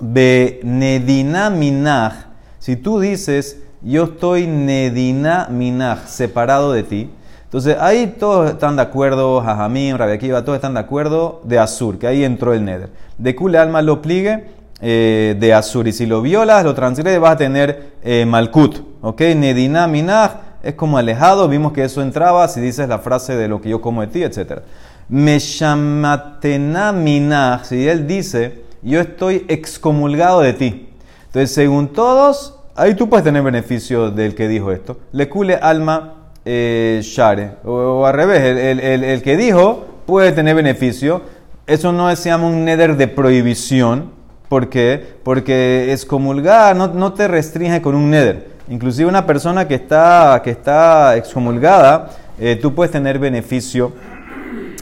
Benedina 0.00 1.48
minaj. 1.48 2.26
Si 2.58 2.76
tú 2.76 3.00
dices, 3.00 3.62
yo 3.82 4.04
estoy 4.04 4.46
nedina 4.46 5.48
minaj, 5.50 6.06
separado 6.06 6.72
de 6.72 6.82
ti. 6.82 7.10
Entonces 7.44 7.76
ahí 7.80 8.14
todos 8.18 8.50
están 8.50 8.76
de 8.76 8.82
acuerdo, 8.82 9.40
Jajamín, 9.40 9.96
Rabbi 9.96 10.12
Akiva, 10.12 10.44
todos 10.44 10.56
están 10.56 10.74
de 10.74 10.80
acuerdo 10.80 11.40
de 11.44 11.58
Azur, 11.58 11.98
que 11.98 12.06
ahí 12.06 12.24
entró 12.24 12.52
el 12.52 12.64
Neder. 12.64 12.90
De 13.16 13.34
Kule 13.34 13.56
Alma 13.56 13.80
lo 13.80 14.02
pligue 14.02 14.44
eh, 14.80 15.34
de 15.38 15.54
Azur. 15.54 15.88
Y 15.88 15.92
si 15.92 16.06
lo 16.06 16.20
violas, 16.20 16.62
lo 16.64 16.74
transgredes, 16.74 17.20
vas 17.20 17.32
a 17.32 17.36
tener 17.38 17.92
eh, 18.02 18.26
Malkut. 18.26 18.80
¿Ok? 19.00 19.20
Nedina 19.34 19.86
minaj 19.86 20.32
es 20.62 20.74
como 20.74 20.98
alejado. 20.98 21.48
Vimos 21.48 21.72
que 21.72 21.84
eso 21.84 22.02
entraba 22.02 22.46
si 22.48 22.60
dices 22.60 22.88
la 22.88 22.98
frase 22.98 23.34
de 23.34 23.48
lo 23.48 23.60
que 23.60 23.70
yo 23.70 23.80
como 23.80 24.02
de 24.02 24.08
ti, 24.08 24.22
etc. 24.22 24.60
Meshamatena 25.08 26.92
minaj, 26.92 27.64
si 27.64 27.88
él 27.88 28.06
dice, 28.06 28.64
yo 28.82 29.00
estoy 29.00 29.46
excomulgado 29.48 30.40
de 30.40 30.52
ti. 30.52 30.88
Entonces, 31.26 31.52
según 31.52 31.88
todos, 31.88 32.57
ahí 32.78 32.94
tú 32.94 33.08
puedes 33.08 33.24
tener 33.24 33.42
beneficio 33.42 34.10
del 34.10 34.34
que 34.34 34.48
dijo 34.48 34.72
esto. 34.72 34.98
Le 35.12 35.28
cule 35.28 35.54
alma 35.54 36.14
eh, 36.44 37.00
share. 37.02 37.56
O, 37.64 37.72
o 37.72 38.06
al 38.06 38.14
revés, 38.14 38.40
el, 38.42 38.80
el- 38.80 39.04
el- 39.04 39.22
que 39.22 39.36
dijo 39.36 39.84
puede 40.06 40.32
tener 40.32 40.54
beneficio. 40.54 41.22
Eso 41.66 41.92
no 41.92 42.14
se 42.16 42.30
llama 42.30 42.46
un 42.46 42.64
neder 42.64 42.96
de 42.96 43.08
prohibición. 43.08 44.10
¿Por 44.48 44.70
qué? 44.70 45.04
Porque 45.22 45.92
excomulgar 45.92 46.74
no, 46.74 46.88
no 46.88 47.12
te 47.12 47.28
restringe 47.28 47.82
con 47.82 47.94
un 47.94 48.08
neder. 48.10 48.48
Inclusive 48.70 49.08
una 49.08 49.26
persona 49.26 49.68
que 49.68 49.74
está, 49.74 50.40
que 50.42 50.50
está 50.50 51.16
excomulgada, 51.16 52.10
eh, 52.38 52.56
tú 52.56 52.74
puedes 52.74 52.90
tener 52.92 53.18
beneficio 53.18 53.92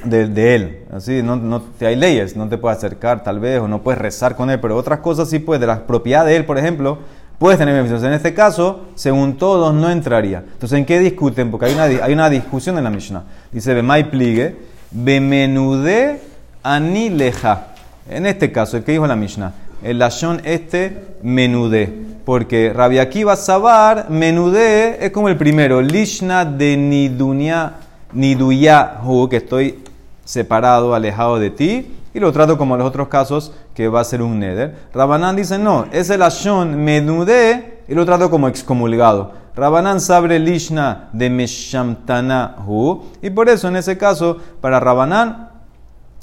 de, 0.04 0.54
él. 0.54 0.78
Así, 0.92 1.22
no, 1.22 1.36
no, 1.36 1.62
hay 1.80 1.96
leyes, 1.96 2.36
no 2.36 2.48
te 2.48 2.58
puedes 2.58 2.78
acercar 2.78 3.24
tal 3.24 3.40
vez 3.40 3.60
o 3.60 3.66
no 3.68 3.82
puedes 3.82 4.00
rezar 4.00 4.36
con 4.36 4.50
él, 4.50 4.60
pero 4.60 4.76
otras 4.76 5.00
cosas 5.00 5.28
sí 5.28 5.38
puedes, 5.40 5.60
de 5.60 5.66
la 5.66 5.86
propiedad 5.86 6.24
de 6.24 6.36
él, 6.36 6.44
por 6.44 6.58
ejemplo, 6.58 6.98
puedes 7.38 7.58
tener 7.58 7.74
beneficios. 7.74 8.02
En 8.02 8.12
este 8.12 8.34
caso, 8.34 8.86
según 8.94 9.36
todos, 9.36 9.74
no 9.74 9.90
entraría. 9.90 10.38
Entonces, 10.38 10.78
¿en 10.78 10.84
qué 10.84 10.98
discuten? 10.98 11.50
Porque 11.50 11.66
hay 11.66 11.74
una, 11.74 11.84
hay 11.84 12.12
una 12.12 12.30
discusión 12.30 12.78
en 12.78 12.84
la 12.84 12.90
Mishnah. 12.90 13.24
Dice, 13.52 13.74
Bemai 13.74 14.10
pligue, 14.10 14.56
bemenude 14.90 16.20
ani 16.62 17.10
leja. 17.10 17.68
En 18.08 18.26
este 18.26 18.52
caso, 18.52 18.76
el 18.76 18.84
que 18.84 18.92
dijo 18.92 19.06
la 19.06 19.16
Mishnah, 19.16 19.52
el 19.82 19.98
lashon 19.98 20.40
este 20.44 21.16
menudé. 21.22 21.92
Porque 22.24 22.72
Rabbi 22.74 22.98
Akiva 22.98 23.36
Sabar, 23.36 24.10
menudé, 24.10 25.04
es 25.04 25.12
como 25.12 25.28
el 25.28 25.36
primero, 25.36 25.80
lishna 25.80 26.44
de 26.44 26.76
nidunya, 26.76 27.74
niduyahu, 28.12 29.28
que 29.28 29.36
estoy 29.36 29.78
separado, 30.24 30.94
alejado 30.94 31.38
de 31.38 31.50
ti, 31.50 31.95
y 32.16 32.18
lo 32.18 32.32
trato 32.32 32.56
como 32.56 32.78
los 32.78 32.87
otros 32.87 33.08
casos, 33.08 33.52
que 33.75 33.88
va 33.88 34.00
a 34.00 34.04
ser 34.04 34.23
un 34.23 34.38
neder. 34.38 34.75
Rabanán 34.94 35.37
dice, 35.37 35.58
no, 35.58 35.85
es 35.92 36.08
el 36.08 36.23
ashon 36.23 36.82
menudé, 36.82 37.82
y 37.87 37.94
lo 37.94 38.06
trato 38.06 38.30
como 38.30 38.49
excomulgado. 38.49 39.32
Rabanán 39.54 40.00
sabre 40.00 40.38
lishna 40.38 41.11
de 41.12 41.28
meshamtanahu, 41.28 43.04
y 43.20 43.28
por 43.28 43.50
eso 43.50 43.68
en 43.68 43.76
ese 43.76 43.99
caso, 43.99 44.38
para 44.62 44.80
Rabanán, 44.80 45.50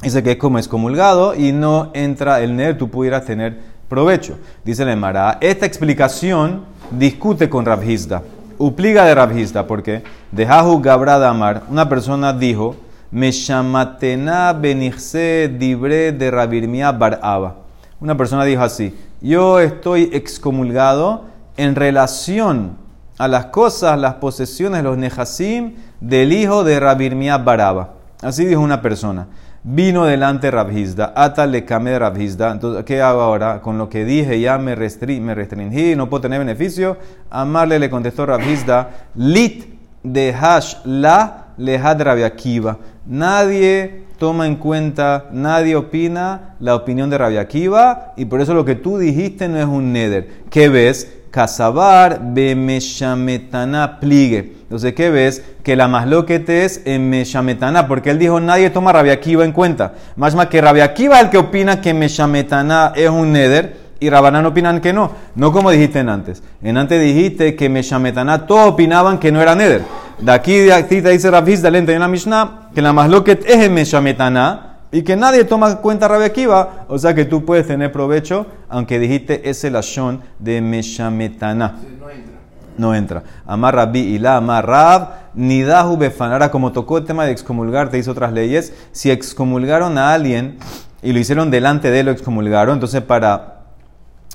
Dice 0.02 0.22
que 0.22 0.32
es 0.32 0.38
como 0.38 0.58
excomulgado 0.58 1.34
y 1.34 1.54
no 1.54 1.92
entra 1.94 2.42
el 2.42 2.58
neder, 2.58 2.78
tú 2.78 2.90
pudieras 2.90 3.24
tener 3.24 3.60
provecho. 3.88 4.38
Dice 4.66 4.84
la 4.84 4.92
Emara, 4.92 5.38
esta 5.40 5.66
explicación 5.66 6.66
discute 6.92 7.50
con 7.50 7.64
Rabhizda, 7.64 8.22
upliga 8.58 9.06
de 9.06 9.16
Rabhizda, 9.16 9.66
porque 9.66 10.04
de 10.30 10.46
Jahu 10.46 10.82
Gabra 10.82 11.30
Amar, 11.30 11.64
una 11.70 11.88
persona 11.88 12.34
dijo, 12.34 12.76
me 13.14 13.32
shamatena 13.32 14.54
benirse 14.54 15.48
dibre 15.60 16.12
de 16.12 16.32
Rabirmia 16.32 16.92
Baraba. 16.92 17.58
Una 18.02 18.18
persona 18.18 18.44
dijo 18.44 18.64
así, 18.64 18.94
yo 19.22 19.60
estoy 19.60 20.10
excomulgado 20.12 21.26
en 21.56 21.76
relación 21.76 22.76
a 23.20 23.28
las 23.28 23.46
cosas, 23.46 24.00
las 24.00 24.16
posesiones, 24.16 24.84
los 24.84 24.98
nejasim 24.98 25.76
del 26.02 26.34
hijo 26.34 26.64
de 26.64 26.80
Rabirmia 26.80 27.38
Baraba. 27.38 27.94
Así 28.24 28.46
dijo 28.46 28.62
una 28.62 28.82
persona. 28.82 29.28
Vino 29.64 30.06
delante 30.06 30.50
Rabhizda, 30.50 31.14
ata 31.16 31.46
le 31.46 31.62
de 31.62 32.00
Rabhizda. 32.00 32.52
Entonces, 32.52 32.84
¿qué 32.84 33.00
hago 33.00 33.22
ahora? 33.22 33.62
Con 33.62 33.78
lo 33.78 33.90
que 33.90 34.06
dije 34.06 34.40
ya 34.40 34.58
me, 34.58 34.74
restri 34.74 35.22
me 35.22 35.36
restringí, 35.36 35.96
no 35.96 36.10
puedo 36.10 36.22
tener 36.22 36.40
beneficio. 36.40 36.98
Amarle 37.30 37.78
le 37.78 37.92
contestó 37.92 38.26
Rabhizda, 38.26 38.90
lit 39.14 39.66
de 40.02 40.34
hash 40.34 40.78
la 40.84 41.44
lehad 41.58 42.02
Rabbi 42.02 42.24
Akiva. 42.24 42.78
Nadie 43.06 44.04
toma 44.18 44.48
en 44.48 44.56
cuenta, 44.56 45.26
nadie 45.32 45.76
opina 45.76 46.56
la 46.60 46.76
opinión 46.76 47.10
de 47.10 47.18
Rabbi 47.18 47.38
Akiva 47.38 48.14
y 48.16 48.26
por 48.26 48.40
eso 48.40 48.54
lo 48.54 48.64
que 48.64 48.76
tú 48.76 48.98
dijiste 48.98 49.50
no 49.50 49.60
es 49.60 49.66
un 49.66 49.92
neder. 49.92 50.30
¿Qué 50.50 50.70
ves? 50.70 51.12
Casabar 51.30 52.22
bemeshametana 52.34 54.00
pligue. 54.00 54.54
Entonces, 54.62 54.94
¿qué 54.94 55.10
ves? 55.10 55.44
Que 55.64 55.76
la 55.76 55.88
masloquete 55.88 56.64
es 56.64 56.82
en 56.86 57.10
meshametana, 57.10 57.88
porque 57.88 58.12
él 58.12 58.20
dijo 58.20 58.40
nadie 58.40 58.70
toma 58.70 58.94
Rabbi 58.94 59.10
Akiva 59.10 59.44
en 59.44 59.52
cuenta. 59.52 59.94
Más 60.16 60.36
más 60.36 60.48
que 60.48 60.62
Rabbi 60.62 60.80
Akiva 60.80 61.20
el 61.20 61.30
que 61.30 61.40
opina 61.40 61.82
que 61.82 61.94
meshametana 61.94 62.94
es 62.96 63.10
un 63.10 63.34
neder 63.34 63.84
y 64.04 64.10
Rabanán 64.10 64.46
opinan 64.46 64.82
que 64.82 64.92
no. 64.92 65.12
No 65.36 65.54
como 65.54 65.72
dijiste 65.72 66.00
en 66.00 66.10
antes. 66.10 66.44
En 66.62 66.78
antes 66.78 67.02
dijiste 67.02 67.56
que 67.56 67.70
Meshametaná 67.70 68.46
todos 68.46 68.68
opinaban 68.68 69.18
que 69.18 69.32
no 69.32 69.42
era 69.42 69.56
Neder. 69.56 69.84
De 70.20 70.32
aquí, 70.32 70.58
de 70.60 70.74
aquí 70.74 71.02
te 71.02 71.10
dice 71.10 71.30
Rabhiz 71.30 71.62
de 71.62 71.70
en 71.70 72.00
la 72.00 72.08
Mishnah 72.08 72.70
que 72.74 72.82
la 72.82 72.94
Masloket 72.94 73.44
es 73.46 73.58
en 73.58 73.74
Meshametaná 73.74 74.78
y 74.92 75.02
que 75.02 75.16
nadie 75.16 75.44
toma 75.44 75.78
cuenta 75.78 76.08
Rabbi 76.08 76.26
Akiva. 76.26 76.86
O 76.88 76.98
sea 77.00 77.14
que 77.14 77.26
tú 77.26 77.44
puedes 77.44 77.68
tener 77.68 77.92
provecho 77.92 78.46
aunque 78.70 79.00
dijiste 79.00 79.50
ese 79.50 79.72
lashon 79.72 80.22
de 80.40 80.62
Meshametaná. 80.62 81.80
No 82.00 82.10
entra. 82.10 82.34
No 82.78 82.96
entra. 82.96 83.24
Amar 83.46 83.76
Rabbi 83.76 84.00
y 84.00 84.20
la 84.20 84.38
Amar 84.38 84.68
Rab, 84.68 85.10
Nidahu 85.34 85.98
Befan. 85.98 86.32
Ahora, 86.32 86.52
como 86.52 86.72
tocó 86.72 87.00
el 87.00 87.06
tema 87.06 87.26
de 87.26 87.32
excomulgar, 87.32 87.90
te 87.90 87.98
hizo 87.98 88.12
otras 88.12 88.34
leyes. 88.34 88.74
Si 88.92 89.10
excomulgaron 89.10 89.98
a 89.98 90.14
alguien 90.14 90.58
y 91.02 91.12
lo 91.12 91.20
hicieron 91.20 91.50
delante 91.50 91.90
de 91.90 92.02
él, 92.02 92.06
lo 92.06 92.12
excomulgaron. 92.12 92.76
Entonces, 92.76 93.02
para 93.02 93.62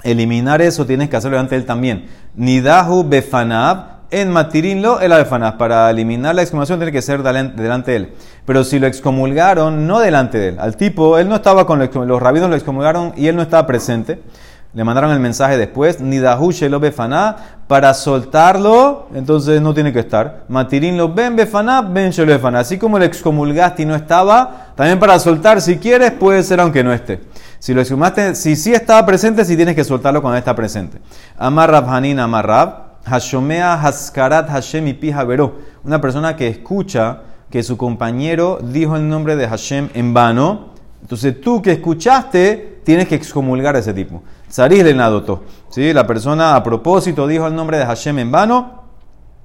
eliminar 0.02 0.60
eso, 0.60 0.86
tienes 0.86 1.08
que 1.08 1.16
hacerlo 1.16 1.36
delante 1.36 1.54
de 1.54 1.60
él 1.60 1.66
también. 1.66 2.06
Nidahu 2.34 3.08
Befanab. 3.08 3.97
En 4.10 4.30
Matirin 4.30 4.80
lo 4.80 5.00
el 5.00 5.12
Befanab. 5.12 5.58
Para 5.58 5.90
eliminar 5.90 6.34
la 6.34 6.42
exclamación, 6.42 6.78
tiene 6.78 6.92
que 6.92 7.02
ser 7.02 7.22
delante 7.22 7.90
de 7.90 7.96
él. 7.96 8.14
Pero 8.46 8.64
si 8.64 8.78
lo 8.78 8.86
excomulgaron, 8.86 9.86
no 9.86 10.00
delante 10.00 10.38
de 10.38 10.48
él. 10.48 10.58
Al 10.58 10.76
tipo, 10.76 11.18
él 11.18 11.28
no 11.28 11.36
estaba 11.36 11.66
con 11.66 11.78
los, 11.78 11.94
los 11.94 12.22
rabinos, 12.22 12.48
lo 12.48 12.56
excomulgaron 12.56 13.12
y 13.16 13.26
él 13.26 13.36
no 13.36 13.42
estaba 13.42 13.66
presente. 13.66 14.22
Le 14.74 14.84
mandaron 14.84 15.10
el 15.10 15.20
mensaje 15.20 15.56
después, 15.56 16.00
Nidahu 16.00 16.52
Shelo 16.52 16.78
Befaná, 16.78 17.36
para 17.66 17.94
soltarlo, 17.94 19.08
entonces 19.14 19.62
no 19.62 19.72
tiene 19.72 19.94
que 19.94 20.00
estar. 20.00 20.44
Matirín 20.48 20.98
lo 20.98 21.12
ben 21.12 21.36
Befaná, 21.36 21.80
ben 21.80 22.10
Shelo 22.10 22.32
Befaná. 22.32 22.60
Así 22.60 22.78
como 22.78 22.98
lo 22.98 23.04
excomulgaste 23.04 23.82
y 23.82 23.86
no 23.86 23.94
estaba, 23.94 24.68
también 24.74 24.98
para 24.98 25.18
soltar, 25.18 25.62
si 25.62 25.78
quieres, 25.78 26.12
puede 26.12 26.42
ser 26.42 26.60
aunque 26.60 26.84
no 26.84 26.92
esté. 26.92 27.20
Si 27.58 27.72
lo 27.72 27.80
excomulgaste, 27.80 28.34
si 28.34 28.56
sí 28.56 28.74
estaba 28.74 29.04
presente, 29.06 29.44
si 29.44 29.56
tienes 29.56 29.74
que 29.74 29.84
soltarlo 29.84 30.20
cuando 30.20 30.38
está 30.38 30.54
presente. 30.54 30.98
Amar 31.38 31.70
Rab 31.70 31.88
Hanin, 31.88 32.20
Amar 32.20 32.46
Rab, 32.46 32.87
Hashomea 33.08 33.74
Haskarat 33.74 34.48
Hashem 34.48 34.86
y 34.88 34.94
Pija 34.94 35.24
Veró. 35.24 35.56
Una 35.84 36.00
persona 36.00 36.36
que 36.36 36.48
escucha 36.48 37.22
que 37.50 37.62
su 37.62 37.76
compañero 37.76 38.58
dijo 38.62 38.96
el 38.96 39.08
nombre 39.08 39.36
de 39.36 39.48
Hashem 39.48 39.88
en 39.94 40.14
vano. 40.14 40.68
Entonces 41.02 41.40
tú 41.40 41.62
que 41.62 41.72
escuchaste, 41.72 42.80
tienes 42.84 43.08
que 43.08 43.14
excomulgar 43.14 43.76
a 43.76 43.78
ese 43.78 43.94
tipo. 43.94 44.22
Sarís 44.48 44.84
le 44.84 44.94
nadotó. 44.94 45.42
¿sí? 45.70 45.92
La 45.92 46.06
persona 46.06 46.54
a 46.54 46.62
propósito 46.62 47.26
dijo 47.26 47.46
el 47.46 47.54
nombre 47.54 47.78
de 47.78 47.86
Hashem 47.86 48.18
en 48.18 48.30
vano. 48.30 48.82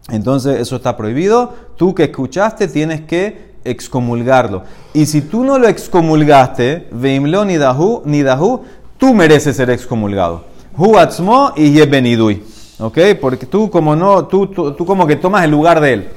Entonces 0.10 0.60
eso 0.60 0.76
está 0.76 0.98
prohibido. 0.98 1.54
Tú 1.78 1.96
que 1.96 2.06
escuchaste 2.06 2.68
tienes 2.68 3.02
que 3.02 3.54
excomulgarlo. 3.64 4.64
Y 4.94 5.06
si 5.06 5.22
tú 5.22 5.44
no 5.44 5.58
lo 5.58 5.68
excomulgaste, 5.68 6.90
veimlo 6.92 7.46
ni 7.46 7.58
dahu, 7.58 8.02
ni 8.06 8.22
dahu, 8.22 8.62
tú 8.98 9.14
mereces 9.14 9.56
ser 9.56 9.70
excomulgado. 9.70 10.44
Hu 10.78 10.98
atzmo 10.98 11.54
y 11.56 11.72
yebenidui. 11.72 12.44
¿Ok? 12.80 12.98
Porque 13.22 13.46
tú 13.46 13.70
como 13.70 13.96
no, 13.96 14.26
tú, 14.26 14.48
tú, 14.48 14.74
tú 14.74 14.86
como 14.86 15.06
que 15.08 15.16
tomas 15.16 15.44
el 15.44 15.52
lugar 15.52 15.80
de 15.80 15.94
él. 15.94 16.10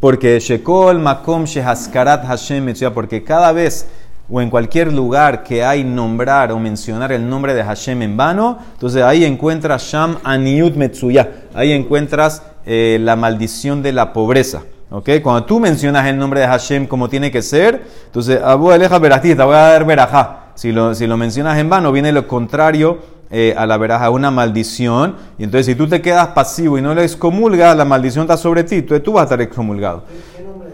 Porque 0.00 0.38
Shekol 0.38 0.98
Makom 0.98 1.44
Shehaskarat 1.44 2.26
Hashem 2.26 2.72
porque 2.92 3.24
cada 3.24 3.52
vez 3.52 3.86
o 4.28 4.40
en 4.40 4.50
cualquier 4.50 4.92
lugar 4.92 5.44
que 5.44 5.64
hay 5.64 5.84
nombrar 5.84 6.50
o 6.50 6.58
mencionar 6.58 7.12
el 7.12 7.28
nombre 7.28 7.54
de 7.54 7.62
Hashem 7.62 8.02
en 8.02 8.16
vano, 8.16 8.58
entonces 8.72 9.02
ahí 9.02 9.24
encuentras 9.24 9.84
Sham 9.84 10.18
Aniut 10.24 10.74
Metsuya, 10.74 11.44
ahí 11.54 11.72
encuentras 11.72 12.42
eh, 12.64 12.98
la 13.00 13.14
maldición 13.14 13.82
de 13.82 13.92
la 13.92 14.12
pobreza. 14.12 14.62
¿ok? 14.90 15.10
Cuando 15.22 15.44
tú 15.44 15.60
mencionas 15.60 16.06
el 16.06 16.18
nombre 16.18 16.40
de 16.40 16.46
Hashem 16.48 16.86
como 16.86 17.08
tiene 17.08 17.30
que 17.30 17.42
ser, 17.42 17.86
entonces 18.06 18.40
Abu 18.42 18.70
Aleja 18.70 18.98
Verajti, 18.98 19.34
te 19.34 19.42
voy 19.42 19.54
a 19.54 19.58
dar 19.58 19.86
Verajá. 19.86 20.42
Si 20.56 20.72
lo, 20.72 20.94
si 20.94 21.06
lo 21.06 21.16
mencionas 21.16 21.58
en 21.58 21.68
vano, 21.68 21.92
viene 21.92 22.12
lo 22.12 22.26
contrario 22.26 23.15
eh, 23.30 23.54
a 23.56 23.66
la 23.66 23.76
veraja 23.78 24.10
una 24.10 24.30
maldición. 24.30 25.16
Y 25.38 25.44
entonces, 25.44 25.66
si 25.66 25.74
tú 25.74 25.88
te 25.88 26.00
quedas 26.02 26.28
pasivo 26.28 26.78
y 26.78 26.82
no 26.82 26.94
le 26.94 27.04
excomulgas, 27.04 27.76
la 27.76 27.84
maldición 27.84 28.22
está 28.24 28.36
sobre 28.36 28.64
ti. 28.64 28.76
Entonces, 28.76 29.02
tú 29.02 29.12
vas 29.12 29.22
a 29.22 29.24
estar 29.24 29.40
excomulgado. 29.42 30.04
¿Qué 30.36 30.42
nombre 30.42 30.68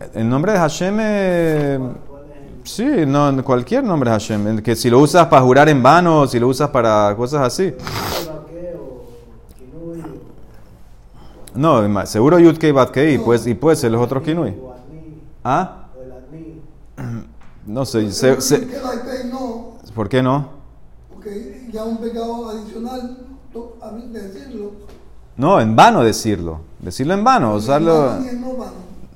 es? 0.00 0.16
El 0.16 0.28
nombre 0.28 0.52
de 0.52 0.58
Hashem 0.58 1.00
es. 1.00 1.80
Sí, 2.64 2.86
no, 3.06 3.42
cualquier 3.44 3.82
nombre 3.82 4.10
es 4.10 4.14
Hashem. 4.14 4.58
Que 4.60 4.76
si 4.76 4.90
lo 4.90 4.98
usas 4.98 5.26
para 5.28 5.40
jurar 5.42 5.68
en 5.70 5.82
vano, 5.82 6.26
si 6.26 6.38
lo 6.38 6.48
usas 6.48 6.68
para 6.70 7.14
cosas 7.16 7.40
así. 7.42 7.72
No, 11.54 12.06
seguro 12.06 12.38
Yudke 12.38 12.68
y 12.68 12.72
Batkei, 12.72 13.18
pues, 13.18 13.46
y 13.46 13.54
puede 13.54 13.76
ser 13.76 13.90
los 13.90 14.00
otros 14.00 14.22
Kinui. 14.22 14.54
¿Ah? 15.42 15.86
No 17.66 17.84
sé, 17.84 18.10
se- 18.12 18.40
se- 18.40 18.68
¿por 19.94 20.08
qué 20.08 20.22
no? 20.22 20.57
Ya 21.72 21.84
un 21.84 21.98
pecado 21.98 22.48
adicional, 22.50 23.18
a 23.82 23.90
mí 23.92 24.06
de 24.12 24.22
decirlo. 24.22 24.72
No, 25.36 25.60
en 25.60 25.74
vano 25.76 26.02
decirlo. 26.02 26.60
Decirlo 26.80 27.14
en 27.14 27.24
vano, 27.24 27.54
usarlo. 27.54 28.12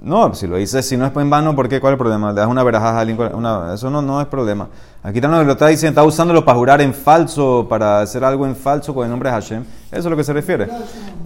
No 0.04 0.34
si 0.34 0.48
lo 0.48 0.56
dices, 0.56 0.84
si 0.84 0.96
no 0.96 1.06
es 1.06 1.12
en 1.16 1.30
vano, 1.30 1.54
¿por 1.54 1.68
qué? 1.68 1.80
¿Cuál 1.80 1.92
es 1.92 1.94
el 1.94 1.98
problema? 1.98 2.32
Le 2.32 2.40
das 2.40 2.48
una 2.48 2.64
veraja 2.64 2.90
a 2.90 3.00
alguien, 3.00 3.16
una- 3.34 3.72
eso 3.74 3.88
no, 3.88 4.02
no 4.02 4.20
es 4.20 4.26
problema. 4.26 4.68
Aquí 5.04 5.20
también 5.20 5.46
lo 5.46 5.52
está 5.52 5.68
diciendo, 5.68 6.00
está 6.00 6.04
usándolo 6.08 6.44
para 6.44 6.58
jurar 6.58 6.80
en 6.80 6.92
falso, 6.92 7.66
para 7.68 8.00
hacer 8.00 8.24
algo 8.24 8.44
en 8.44 8.56
falso 8.56 8.92
con 8.94 9.04
el 9.04 9.10
nombre 9.10 9.28
de 9.30 9.34
Hashem. 9.36 9.62
Eso 9.62 9.98
es 10.00 10.04
lo 10.06 10.16
que 10.16 10.24
se 10.24 10.32
refiere. 10.32 10.68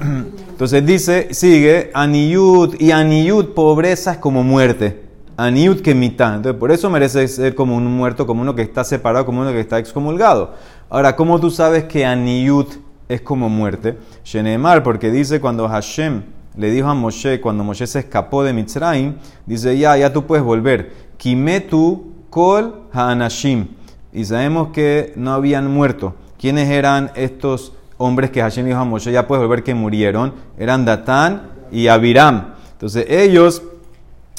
Entonces 0.00 0.84
dice, 0.84 1.28
sigue, 1.32 1.90
aniyut, 1.94 2.80
y 2.80 2.90
aniyut, 2.92 3.54
pobreza 3.54 4.12
es 4.12 4.18
como 4.18 4.42
muerte. 4.42 5.04
Aniyut 5.38 5.80
que 5.80 5.94
mitad. 5.94 6.34
Entonces 6.36 6.58
por 6.58 6.70
eso 6.70 6.90
merece 6.90 7.26
ser 7.28 7.54
como 7.54 7.76
un 7.76 7.86
muerto, 7.86 8.26
como 8.26 8.42
uno 8.42 8.54
que 8.54 8.62
está 8.62 8.84
separado, 8.84 9.24
como 9.24 9.40
uno 9.40 9.52
que 9.52 9.60
está 9.60 9.78
excomulgado. 9.78 10.52
Ahora, 10.88 11.16
¿cómo 11.16 11.40
tú 11.40 11.50
sabes 11.50 11.84
que 11.84 12.06
aniyut 12.06 12.74
es 13.08 13.20
como 13.20 13.48
muerte? 13.48 13.98
Shenemar, 14.24 14.82
porque 14.82 15.10
dice 15.10 15.40
cuando 15.40 15.68
Hashem 15.68 16.22
le 16.56 16.70
dijo 16.70 16.88
a 16.88 16.94
Moshe, 16.94 17.40
cuando 17.40 17.64
Moshe 17.64 17.86
se 17.86 17.98
escapó 17.98 18.42
de 18.42 18.52
Mitzrayim, 18.52 19.16
dice, 19.44 19.76
ya, 19.76 19.96
ya 19.96 20.12
tú 20.12 20.26
puedes 20.26 20.44
volver. 20.44 20.92
Kimetu 21.18 22.12
kol 22.30 22.86
ha'anashim. 22.92 23.68
Y 24.12 24.24
sabemos 24.24 24.68
que 24.68 25.12
no 25.16 25.34
habían 25.34 25.70
muerto. 25.70 26.14
¿Quiénes 26.38 26.68
eran 26.70 27.10
estos 27.14 27.72
hombres 27.98 28.30
que 28.30 28.40
Hashem 28.40 28.64
dijo 28.64 28.78
a 28.78 28.84
Moshe, 28.84 29.10
ya 29.10 29.26
puedes 29.26 29.42
volver 29.42 29.62
que 29.62 29.74
murieron? 29.74 30.34
Eran 30.56 30.84
Datán 30.84 31.50
y 31.70 31.88
Abiram. 31.88 32.54
Entonces 32.72 33.06
ellos, 33.08 33.62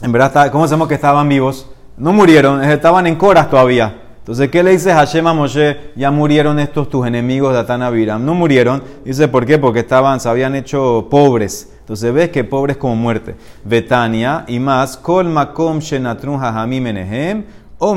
en 0.01 0.11
verdad, 0.11 0.51
¿cómo 0.51 0.67
sabemos 0.67 0.87
que 0.87 0.95
estaban 0.95 1.27
vivos? 1.27 1.67
No 1.97 2.13
murieron, 2.13 2.63
estaban 2.63 3.05
en 3.05 3.15
Coras 3.15 3.49
todavía. 3.49 4.06
Entonces, 4.27 4.49
¿qué 4.49 4.61
le 4.61 4.71
dice 4.71 4.91
Hashem 4.91 5.25
a 5.25 5.33
Moshe? 5.33 5.77
Ya 5.95 6.11
murieron 6.11 6.59
estos 6.59 6.89
tus 6.89 7.07
enemigos, 7.07 7.53
Datán 7.53 7.79
y 7.79 7.85
Abiram. 7.85 8.25
No 8.25 8.33
murieron. 8.33 8.83
Dice, 9.05 9.29
¿por 9.29 9.45
qué? 9.45 9.57
Porque 9.57 9.79
estaban, 9.79 10.19
se 10.19 10.27
habían 10.27 10.53
hecho 10.53 11.07
pobres. 11.09 11.71
Entonces, 11.79 12.13
ves 12.13 12.29
que 12.29 12.43
pobres 12.43 12.75
como 12.75 12.97
muerte. 12.97 13.35
Betania 13.63 14.43
y 14.49 14.59
más, 14.59 14.97
Kol 14.97 15.29
Makom 15.29 15.79
Shenatrun 15.79 16.41
Menehem, 16.67 17.45
o 17.77 17.95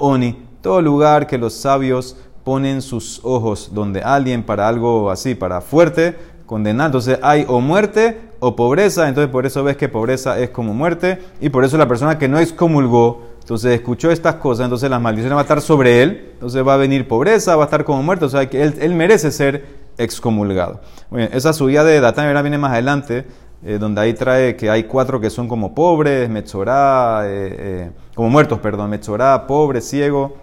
Oni. 0.00 0.44
Todo 0.60 0.82
lugar 0.82 1.28
que 1.28 1.38
los 1.38 1.54
sabios 1.54 2.16
ponen 2.42 2.82
sus 2.82 3.20
ojos, 3.22 3.70
donde 3.72 4.02
alguien 4.02 4.42
para 4.42 4.66
algo 4.66 5.08
así, 5.08 5.36
para 5.36 5.60
fuerte, 5.60 6.16
condenar. 6.46 6.86
Entonces 6.86 7.20
hay 7.22 7.44
o 7.46 7.60
muerte 7.60 8.20
o 8.40 8.56
pobreza, 8.56 9.06
entonces 9.08 9.30
por 9.30 9.46
eso 9.46 9.62
ves 9.62 9.76
que 9.76 9.88
pobreza 9.88 10.36
es 10.40 10.50
como 10.50 10.74
muerte, 10.74 11.20
y 11.40 11.50
por 11.50 11.64
eso 11.64 11.78
la 11.78 11.86
persona 11.86 12.18
que 12.18 12.26
no 12.26 12.40
excomulgó, 12.40 13.29
entonces 13.40 13.72
escuchó 13.72 14.10
estas 14.10 14.36
cosas, 14.36 14.64
entonces 14.64 14.88
las 14.88 15.00
maldiciones 15.00 15.34
van 15.34 15.40
a 15.40 15.42
estar 15.42 15.60
sobre 15.60 16.02
él, 16.02 16.30
entonces 16.34 16.66
va 16.66 16.74
a 16.74 16.76
venir 16.76 17.08
pobreza, 17.08 17.56
va 17.56 17.64
a 17.64 17.66
estar 17.66 17.84
como 17.84 18.02
muerto, 18.02 18.26
o 18.26 18.28
sea 18.28 18.48
que 18.48 18.62
él, 18.62 18.74
él 18.80 18.94
merece 18.94 19.30
ser 19.30 19.80
excomulgado. 19.98 20.80
Bien, 21.10 21.28
esa 21.32 21.52
subida 21.52 21.84
de 21.84 22.00
Datán 22.00 22.32
viene 22.42 22.58
más 22.58 22.72
adelante, 22.72 23.26
eh, 23.62 23.76
donde 23.78 24.00
ahí 24.00 24.14
trae 24.14 24.56
que 24.56 24.70
hay 24.70 24.84
cuatro 24.84 25.20
que 25.20 25.28
son 25.28 25.46
como 25.46 25.74
pobres, 25.74 26.30
Metzorá, 26.30 27.22
eh, 27.24 27.56
eh, 27.58 27.90
como 28.14 28.30
muertos, 28.30 28.58
perdón, 28.60 28.88
Metzorá, 28.90 29.46
pobre, 29.46 29.80
ciego, 29.80 30.36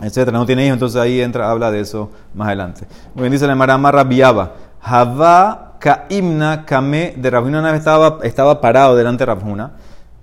etcétera, 0.00 0.38
no 0.38 0.46
tiene 0.46 0.64
hijos, 0.64 0.74
entonces 0.74 1.00
ahí 1.00 1.20
entra, 1.20 1.50
habla 1.50 1.70
de 1.70 1.80
eso 1.80 2.10
más 2.34 2.46
adelante. 2.46 2.86
Muy 3.14 3.24
bien, 3.24 3.32
dice 3.32 3.46
la 3.46 3.54
Marama 3.54 3.92
Rabiaba, 3.92 4.54
Havá 4.80 5.76
Kaimna 5.78 6.64
Kame 6.64 7.14
de 7.16 7.28
Rabjuna 7.28 7.76
estaba, 7.76 8.18
estaba 8.22 8.60
parado 8.60 8.96
delante 8.96 9.22
de 9.22 9.26
Rabjuna, 9.26 9.72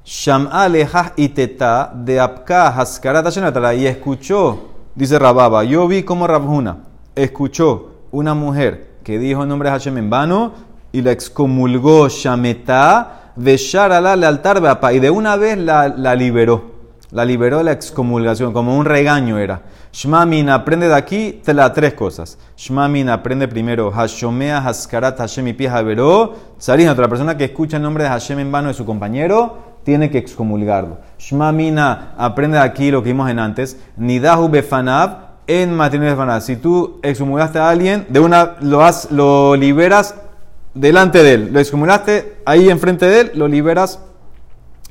Sham'a 0.08 0.70
lejah 0.70 1.12
iteta 1.18 1.92
de 1.94 2.18
Apka 2.18 2.70
Haskarata 2.70 3.30
Shenatala, 3.30 3.76
y 3.76 3.86
escuchó, 3.86 4.70
dice 4.96 5.20
Rababa, 5.20 5.66
yo 5.66 5.86
vi 5.86 6.04
como 6.04 6.26
Rabjuna 6.26 6.78
escuchó 7.14 7.92
una 8.12 8.34
mujer 8.34 9.00
que 9.04 9.20
dijo 9.20 9.44
el 9.44 9.50
nombre 9.50 9.68
de 9.68 9.74
Hashem 9.74 9.98
en 9.98 10.10
vano 10.10 10.54
y 10.94 11.02
la 11.02 11.12
excomulgó 11.12 12.08
Shametá, 12.08 13.34
Vesharala 13.36 14.16
le 14.16 14.26
altar 14.26 14.62
beapa, 14.62 14.94
y 14.94 15.00
de 15.02 15.10
una 15.10 15.36
vez 15.36 15.58
la, 15.58 15.90
la 15.90 16.16
liberó. 16.16 16.78
La 17.12 17.26
liberó 17.26 17.58
de 17.58 17.66
la 17.66 17.72
excomulgación, 17.74 18.54
como 18.54 18.78
un 18.78 18.86
regaño 18.86 19.38
era. 19.38 19.62
Shmamin 19.94 20.50
aprende 20.50 20.88
de 20.88 20.96
aquí 20.96 21.42
te 21.44 21.54
tres 21.74 21.94
cosas. 21.94 22.38
Shmamin 22.58 23.10
aprende 23.10 23.48
primero 23.48 23.92
Hashomea 23.92 24.60
Haskarat 24.60 25.18
Hashem 25.18 25.48
y 25.48 25.54
Pie 25.54 25.70
Haveró. 25.70 26.36
Sarina, 26.58 26.92
otra 26.92 27.08
persona 27.08 27.38
que 27.38 27.46
escucha 27.46 27.78
el 27.78 27.84
nombre 27.84 28.04
de 28.04 28.10
Hashem 28.10 28.40
en 28.40 28.52
vano 28.52 28.68
de 28.68 28.74
su 28.74 28.86
compañero, 28.86 29.67
tiene 29.88 30.10
que 30.10 30.18
excomulgarlo. 30.18 30.98
Shmamina 31.18 32.12
aprende 32.18 32.58
de 32.58 32.64
aquí 32.66 32.92
lo 32.92 33.02
que 33.02 33.12
vimos 33.14 33.30
en 33.30 33.40
antes. 33.40 33.78
Nidahu 33.96 34.50
Befanav 34.50 35.28
en 35.48 35.74
matrimonio 35.74 36.14
befanav. 36.14 36.42
Si 36.42 36.58
tú 36.58 37.00
excomulgaste 37.02 37.58
a 37.58 37.70
alguien, 37.70 38.06
de 38.10 38.20
una 38.20 38.58
lo, 38.60 38.84
has, 38.84 39.10
lo 39.12 39.56
liberas 39.56 40.14
delante 40.74 41.24
de 41.24 41.36
él. 41.36 41.54
Lo 41.54 41.62
excomulgaste 41.62 42.40
ahí 42.46 42.70
enfrente 42.70 43.06
de 43.06 43.22
él, 43.22 43.32
lo 43.36 43.48
liberas 43.48 44.02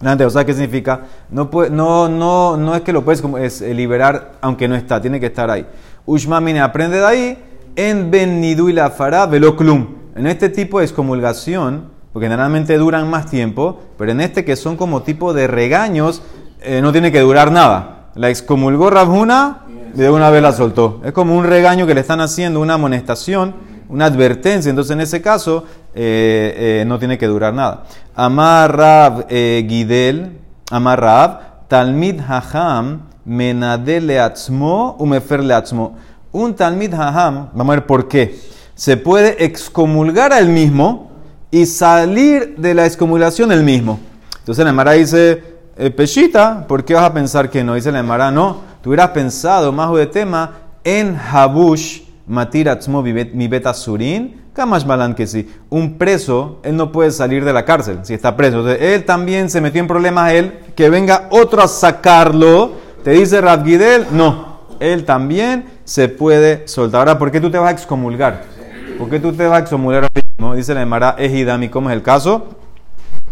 delante. 0.00 0.24
O 0.24 0.30
sea, 0.30 0.46
¿qué 0.46 0.54
significa? 0.54 1.02
No, 1.28 1.50
puede, 1.50 1.68
no, 1.68 2.08
no, 2.08 2.56
no 2.56 2.74
es 2.74 2.80
que 2.80 2.94
lo 2.94 3.04
puedes 3.04 3.22
es, 3.38 3.60
eh, 3.60 3.74
liberar 3.74 4.38
aunque 4.40 4.66
no 4.66 4.76
está, 4.76 4.98
tiene 5.02 5.20
que 5.20 5.26
estar 5.26 5.50
ahí. 5.50 5.66
Ushmamine 6.06 6.62
aprende 6.62 7.00
de 7.00 7.04
ahí 7.04 7.38
en 7.76 8.10
Ben 8.10 8.40
Nidu 8.40 8.70
y 8.70 8.72
la 8.72 8.88
Fará 8.88 9.26
Veloclum. 9.26 9.88
En 10.14 10.26
este 10.26 10.48
tipo 10.48 10.78
de 10.78 10.86
excomulgación, 10.86 11.95
porque 12.16 12.28
generalmente 12.28 12.78
duran 12.78 13.10
más 13.10 13.26
tiempo, 13.26 13.78
pero 13.98 14.10
en 14.10 14.22
este 14.22 14.42
que 14.42 14.56
son 14.56 14.78
como 14.78 15.02
tipo 15.02 15.34
de 15.34 15.46
regaños, 15.46 16.22
eh, 16.62 16.80
no 16.80 16.90
tiene 16.90 17.12
que 17.12 17.20
durar 17.20 17.52
nada. 17.52 18.06
La 18.14 18.30
excomulgó 18.30 18.88
Rabjuna 18.88 19.66
y 19.94 19.98
de 19.98 20.08
una 20.08 20.30
vez 20.30 20.40
la 20.40 20.52
soltó. 20.52 21.02
Es 21.04 21.12
como 21.12 21.36
un 21.36 21.44
regaño 21.44 21.86
que 21.86 21.92
le 21.92 22.00
están 22.00 22.22
haciendo, 22.22 22.60
una 22.60 22.72
amonestación, 22.72 23.54
una 23.90 24.06
advertencia. 24.06 24.70
Entonces, 24.70 24.92
en 24.92 25.02
ese 25.02 25.20
caso, 25.20 25.64
eh, 25.94 26.54
eh, 26.80 26.84
no 26.86 26.98
tiene 26.98 27.18
que 27.18 27.26
durar 27.26 27.52
nada. 27.52 27.84
Amar 28.14 28.74
Rab 28.74 29.28
Gidel, 29.28 30.38
Amar 30.70 30.98
Rab, 30.98 31.68
Talmid 31.68 32.18
Haham, 32.26 33.10
Menade 33.26 34.00
Leatzmo, 34.00 34.96
Umefer 34.98 35.44
Leatzmo. 35.44 35.96
Un 36.32 36.54
Talmid 36.54 36.94
Haham, 36.94 37.50
vamos 37.52 37.74
a 37.74 37.76
ver 37.76 37.86
por 37.86 38.08
qué. 38.08 38.40
Se 38.74 38.96
puede 38.96 39.44
excomulgar 39.44 40.32
al 40.32 40.48
mismo 40.48 41.14
y 41.50 41.66
salir 41.66 42.56
de 42.56 42.74
la 42.74 42.86
excomulgación 42.86 43.52
el 43.52 43.62
mismo. 43.62 43.98
Entonces 44.38 44.64
la 44.64 44.70
Emara 44.70 44.92
dice, 44.92 45.42
eh, 45.76 45.90
Peshita, 45.90 46.66
¿por 46.66 46.84
qué 46.84 46.94
vas 46.94 47.04
a 47.04 47.12
pensar 47.12 47.50
que 47.50 47.62
no? 47.64 47.74
Dice 47.74 47.92
la 47.92 48.00
Emara, 48.00 48.30
no. 48.30 48.60
Tú 48.82 48.90
hubieras 48.90 49.10
pensado, 49.10 49.72
más 49.72 49.92
de 49.94 50.06
tema, 50.06 50.52
en 50.84 51.16
Habush 51.16 52.02
Matir 52.26 52.68
Atzmo 52.68 53.02
mi 53.02 53.48
beta 53.48 53.72
surin, 53.72 54.46
Kamash 54.52 54.84
Balan 54.84 55.14
que 55.14 55.26
sí. 55.26 55.48
Un 55.68 55.98
preso, 55.98 56.60
él 56.62 56.76
no 56.76 56.90
puede 56.90 57.10
salir 57.10 57.44
de 57.44 57.52
la 57.52 57.64
cárcel 57.64 57.98
si 58.02 58.14
está 58.14 58.36
preso. 58.36 58.58
Entonces, 58.58 58.82
él 58.82 59.04
también 59.04 59.50
se 59.50 59.60
metió 59.60 59.80
en 59.80 59.86
problemas, 59.86 60.32
él, 60.32 60.60
que 60.74 60.88
venga 60.88 61.28
otro 61.30 61.62
a 61.62 61.68
sacarlo. 61.68 62.72
Te 63.04 63.10
dice 63.10 63.40
Rav 63.40 63.64
Gidel, 63.64 64.06
no. 64.12 64.56
Él 64.80 65.04
también 65.04 65.66
se 65.84 66.08
puede 66.08 66.66
soltar. 66.66 67.00
Ahora, 67.00 67.18
¿por 67.18 67.30
qué 67.30 67.40
tú 67.40 67.50
te 67.50 67.58
vas 67.58 67.68
a 67.68 67.72
excomulgar? 67.72 68.55
¿Por 68.98 69.10
qué 69.10 69.20
tú 69.20 69.32
te 69.32 69.46
vas 69.46 69.58
a 69.58 69.60
excomulgar 69.60 70.04
a 70.04 70.08
mismo? 70.14 70.54
Dice 70.54 70.72
la 70.72 70.80
Emara 70.80 71.16
Ejidami, 71.18 71.68
¿cómo 71.68 71.90
es 71.90 71.96
el 71.96 72.02
caso? 72.02 72.56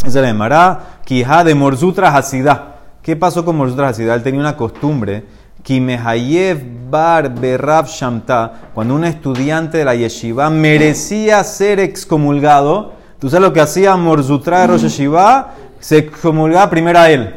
Dice 0.05 0.21
la 0.21 0.29
Emara, 0.29 0.99
Kija 1.05 1.43
de 1.43 1.55
Morzutra 1.55 2.15
Hasidá. 2.15 2.77
¿Qué 3.03 3.17
pasó 3.17 3.45
con 3.45 3.57
Morzutra 3.57 3.89
Hasidá? 3.89 4.15
Él 4.15 4.23
tenía 4.23 4.41
una 4.41 4.57
costumbre, 4.57 5.25
Kimehayev 5.63 6.91
Bar 6.91 7.35
Berab 7.35 7.87
Shamta, 7.87 8.53
cuando 8.75 8.95
un 8.95 9.05
estudiante 9.05 9.79
de 9.79 9.85
la 9.87 9.95
yeshiva 9.95 10.51
merecía 10.51 11.43
ser 11.45 11.81
excomulgado, 11.81 12.93
¿tú 13.19 13.31
sabes 13.31 13.49
lo 13.49 13.53
que 13.55 13.61
hacía 13.61 13.97
Morzutra 13.97 14.61
de 14.61 14.67
Rosh 14.67 14.83
Yeshiva? 14.83 15.55
Se 15.81 15.97
excomulgaba 15.97 16.69
primero 16.69 16.99
a 16.99 17.11
él. 17.11 17.37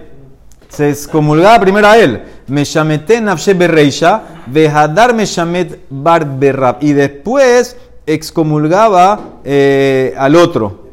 Se 0.68 0.90
excomulgaba 0.90 1.60
primero 1.62 1.88
a 1.88 1.98
él. 1.98 2.24
Meshamete 2.48 3.22
Nafshe 3.22 3.54
Berreisha, 3.54 4.22
Vehadar 4.48 5.14
Meshamet 5.14 5.80
Bar 5.90 6.26
Berab. 6.38 6.78
Y 6.82 6.92
después 6.92 7.78
excomulgaba 8.08 9.20
eh, 9.44 10.14
al 10.18 10.36
otro. 10.36 10.88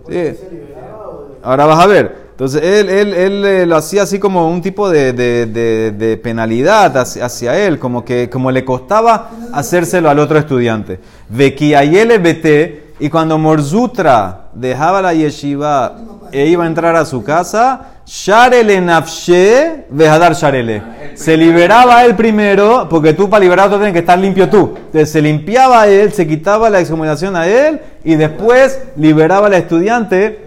Ahora 1.42 1.66
vas 1.66 1.80
a 1.82 1.86
ver. 1.86 2.24
Entonces 2.32 2.62
él, 2.64 2.88
él, 2.88 3.14
él 3.14 3.44
eh, 3.44 3.64
lo 3.66 3.76
hacía 3.76 4.02
así 4.02 4.18
como 4.18 4.50
un 4.50 4.60
tipo 4.60 4.90
de, 4.90 5.12
de- 5.12 5.46
de- 5.92 6.16
penalidad 6.16 6.96
hacia, 6.96 7.26
hacia 7.26 7.56
él, 7.66 7.78
como 7.78 8.04
que 8.04 8.28
como 8.28 8.50
le 8.50 8.64
costaba 8.64 9.30
hacérselo 9.52 10.10
al 10.10 10.18
otro 10.18 10.36
estudiante. 10.38 10.98
Vekiayele 11.28 12.18
bete, 12.18 12.83
y 12.98 13.08
cuando 13.10 13.38
Morzutra 13.38 14.48
dejaba 14.52 15.02
la 15.02 15.14
yeshiva 15.14 15.96
e 16.30 16.46
iba 16.46 16.64
a 16.64 16.66
entrar 16.66 16.96
a 16.96 17.04
su 17.04 17.22
casa, 17.22 17.90
Sharele 18.06 18.80
nafshe 18.80 19.86
vejadar 19.88 20.34
Sharele. 20.34 20.82
Se 21.14 21.36
liberaba 21.36 22.04
él 22.04 22.14
primero, 22.14 22.86
porque 22.88 23.14
tú 23.14 23.30
para 23.30 23.42
liberar 23.42 23.64
a 23.64 23.66
otro 23.66 23.78
tienes 23.78 23.94
que 23.94 24.00
estar 24.00 24.18
limpio 24.18 24.48
tú. 24.48 24.74
Entonces 24.76 25.10
se 25.10 25.22
limpiaba 25.22 25.86
él, 25.86 26.12
se 26.12 26.26
quitaba 26.26 26.68
la 26.70 26.80
excomunicación 26.80 27.34
a 27.34 27.46
él, 27.46 27.80
y 28.04 28.16
después 28.16 28.80
liberaba 28.96 29.46
al 29.46 29.54
estudiante 29.54 30.44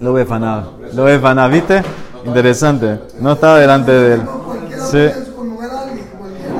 lo 0.00 0.14
ve 0.14 0.24
faná, 0.24 0.64
lo 0.94 1.04
ve 1.04 1.18
faná, 1.18 1.46
¿viste? 1.46 1.82
Interesante. 2.24 3.00
No 3.20 3.32
estaba 3.32 3.58
delante 3.58 3.92
de 3.92 4.14
él. 4.14 4.22
Sí, 4.70 4.90
puede 4.90 5.32
conmover 5.36 5.70
a 5.70 5.80
alguien, 5.82 6.06
cualquiera. 6.18 6.54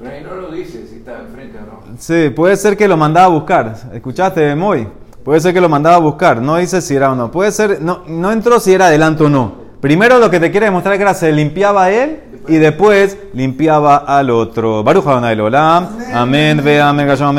Pero 0.00 0.10
ahí 0.10 0.24
no 0.24 0.34
lo 0.34 0.50
dice 0.50 0.86
si 0.88 0.96
está 0.96 1.20
enfrente 1.20 1.58
o 1.58 1.66
no. 1.66 1.98
Sí, 2.10 2.30
puede 2.30 2.56
ser 2.56 2.76
que 2.76 2.88
lo 2.88 2.96
mandaba 2.96 3.26
a 3.26 3.28
buscar. 3.28 3.76
¿Escuchaste, 3.92 4.54
Moy? 4.56 4.88
Puede 5.24 5.40
ser 5.40 5.54
que 5.54 5.60
lo 5.60 5.68
mandaba 5.68 5.96
a 5.96 6.00
buscar. 6.00 6.42
No 6.42 6.56
dice 6.56 6.80
si 6.80 6.96
era 6.96 7.12
o 7.12 7.14
no. 7.14 7.30
Puede 7.30 7.52
ser, 7.52 7.80
no, 7.80 8.02
no 8.08 8.32
entró 8.32 8.58
si 8.58 8.72
era 8.72 8.86
adelante 8.86 9.22
o 9.24 9.28
no. 9.28 9.52
Primero 9.80 10.18
lo 10.18 10.30
que 10.30 10.40
te 10.40 10.50
quiere 10.50 10.66
demostrar 10.66 10.94
es 10.94 11.04
que 11.04 11.14
se 11.14 11.32
limpiaba 11.32 11.84
a 11.84 11.90
él 11.90 12.20
y 12.48 12.56
después 12.56 13.16
limpiaba 13.32 13.96
al 13.98 14.30
otro. 14.30 14.80
Adonai 14.80 15.38
Olam. 15.38 15.88
Amén. 16.12 16.60
Ve, 16.62 16.80
amén. 16.80 17.06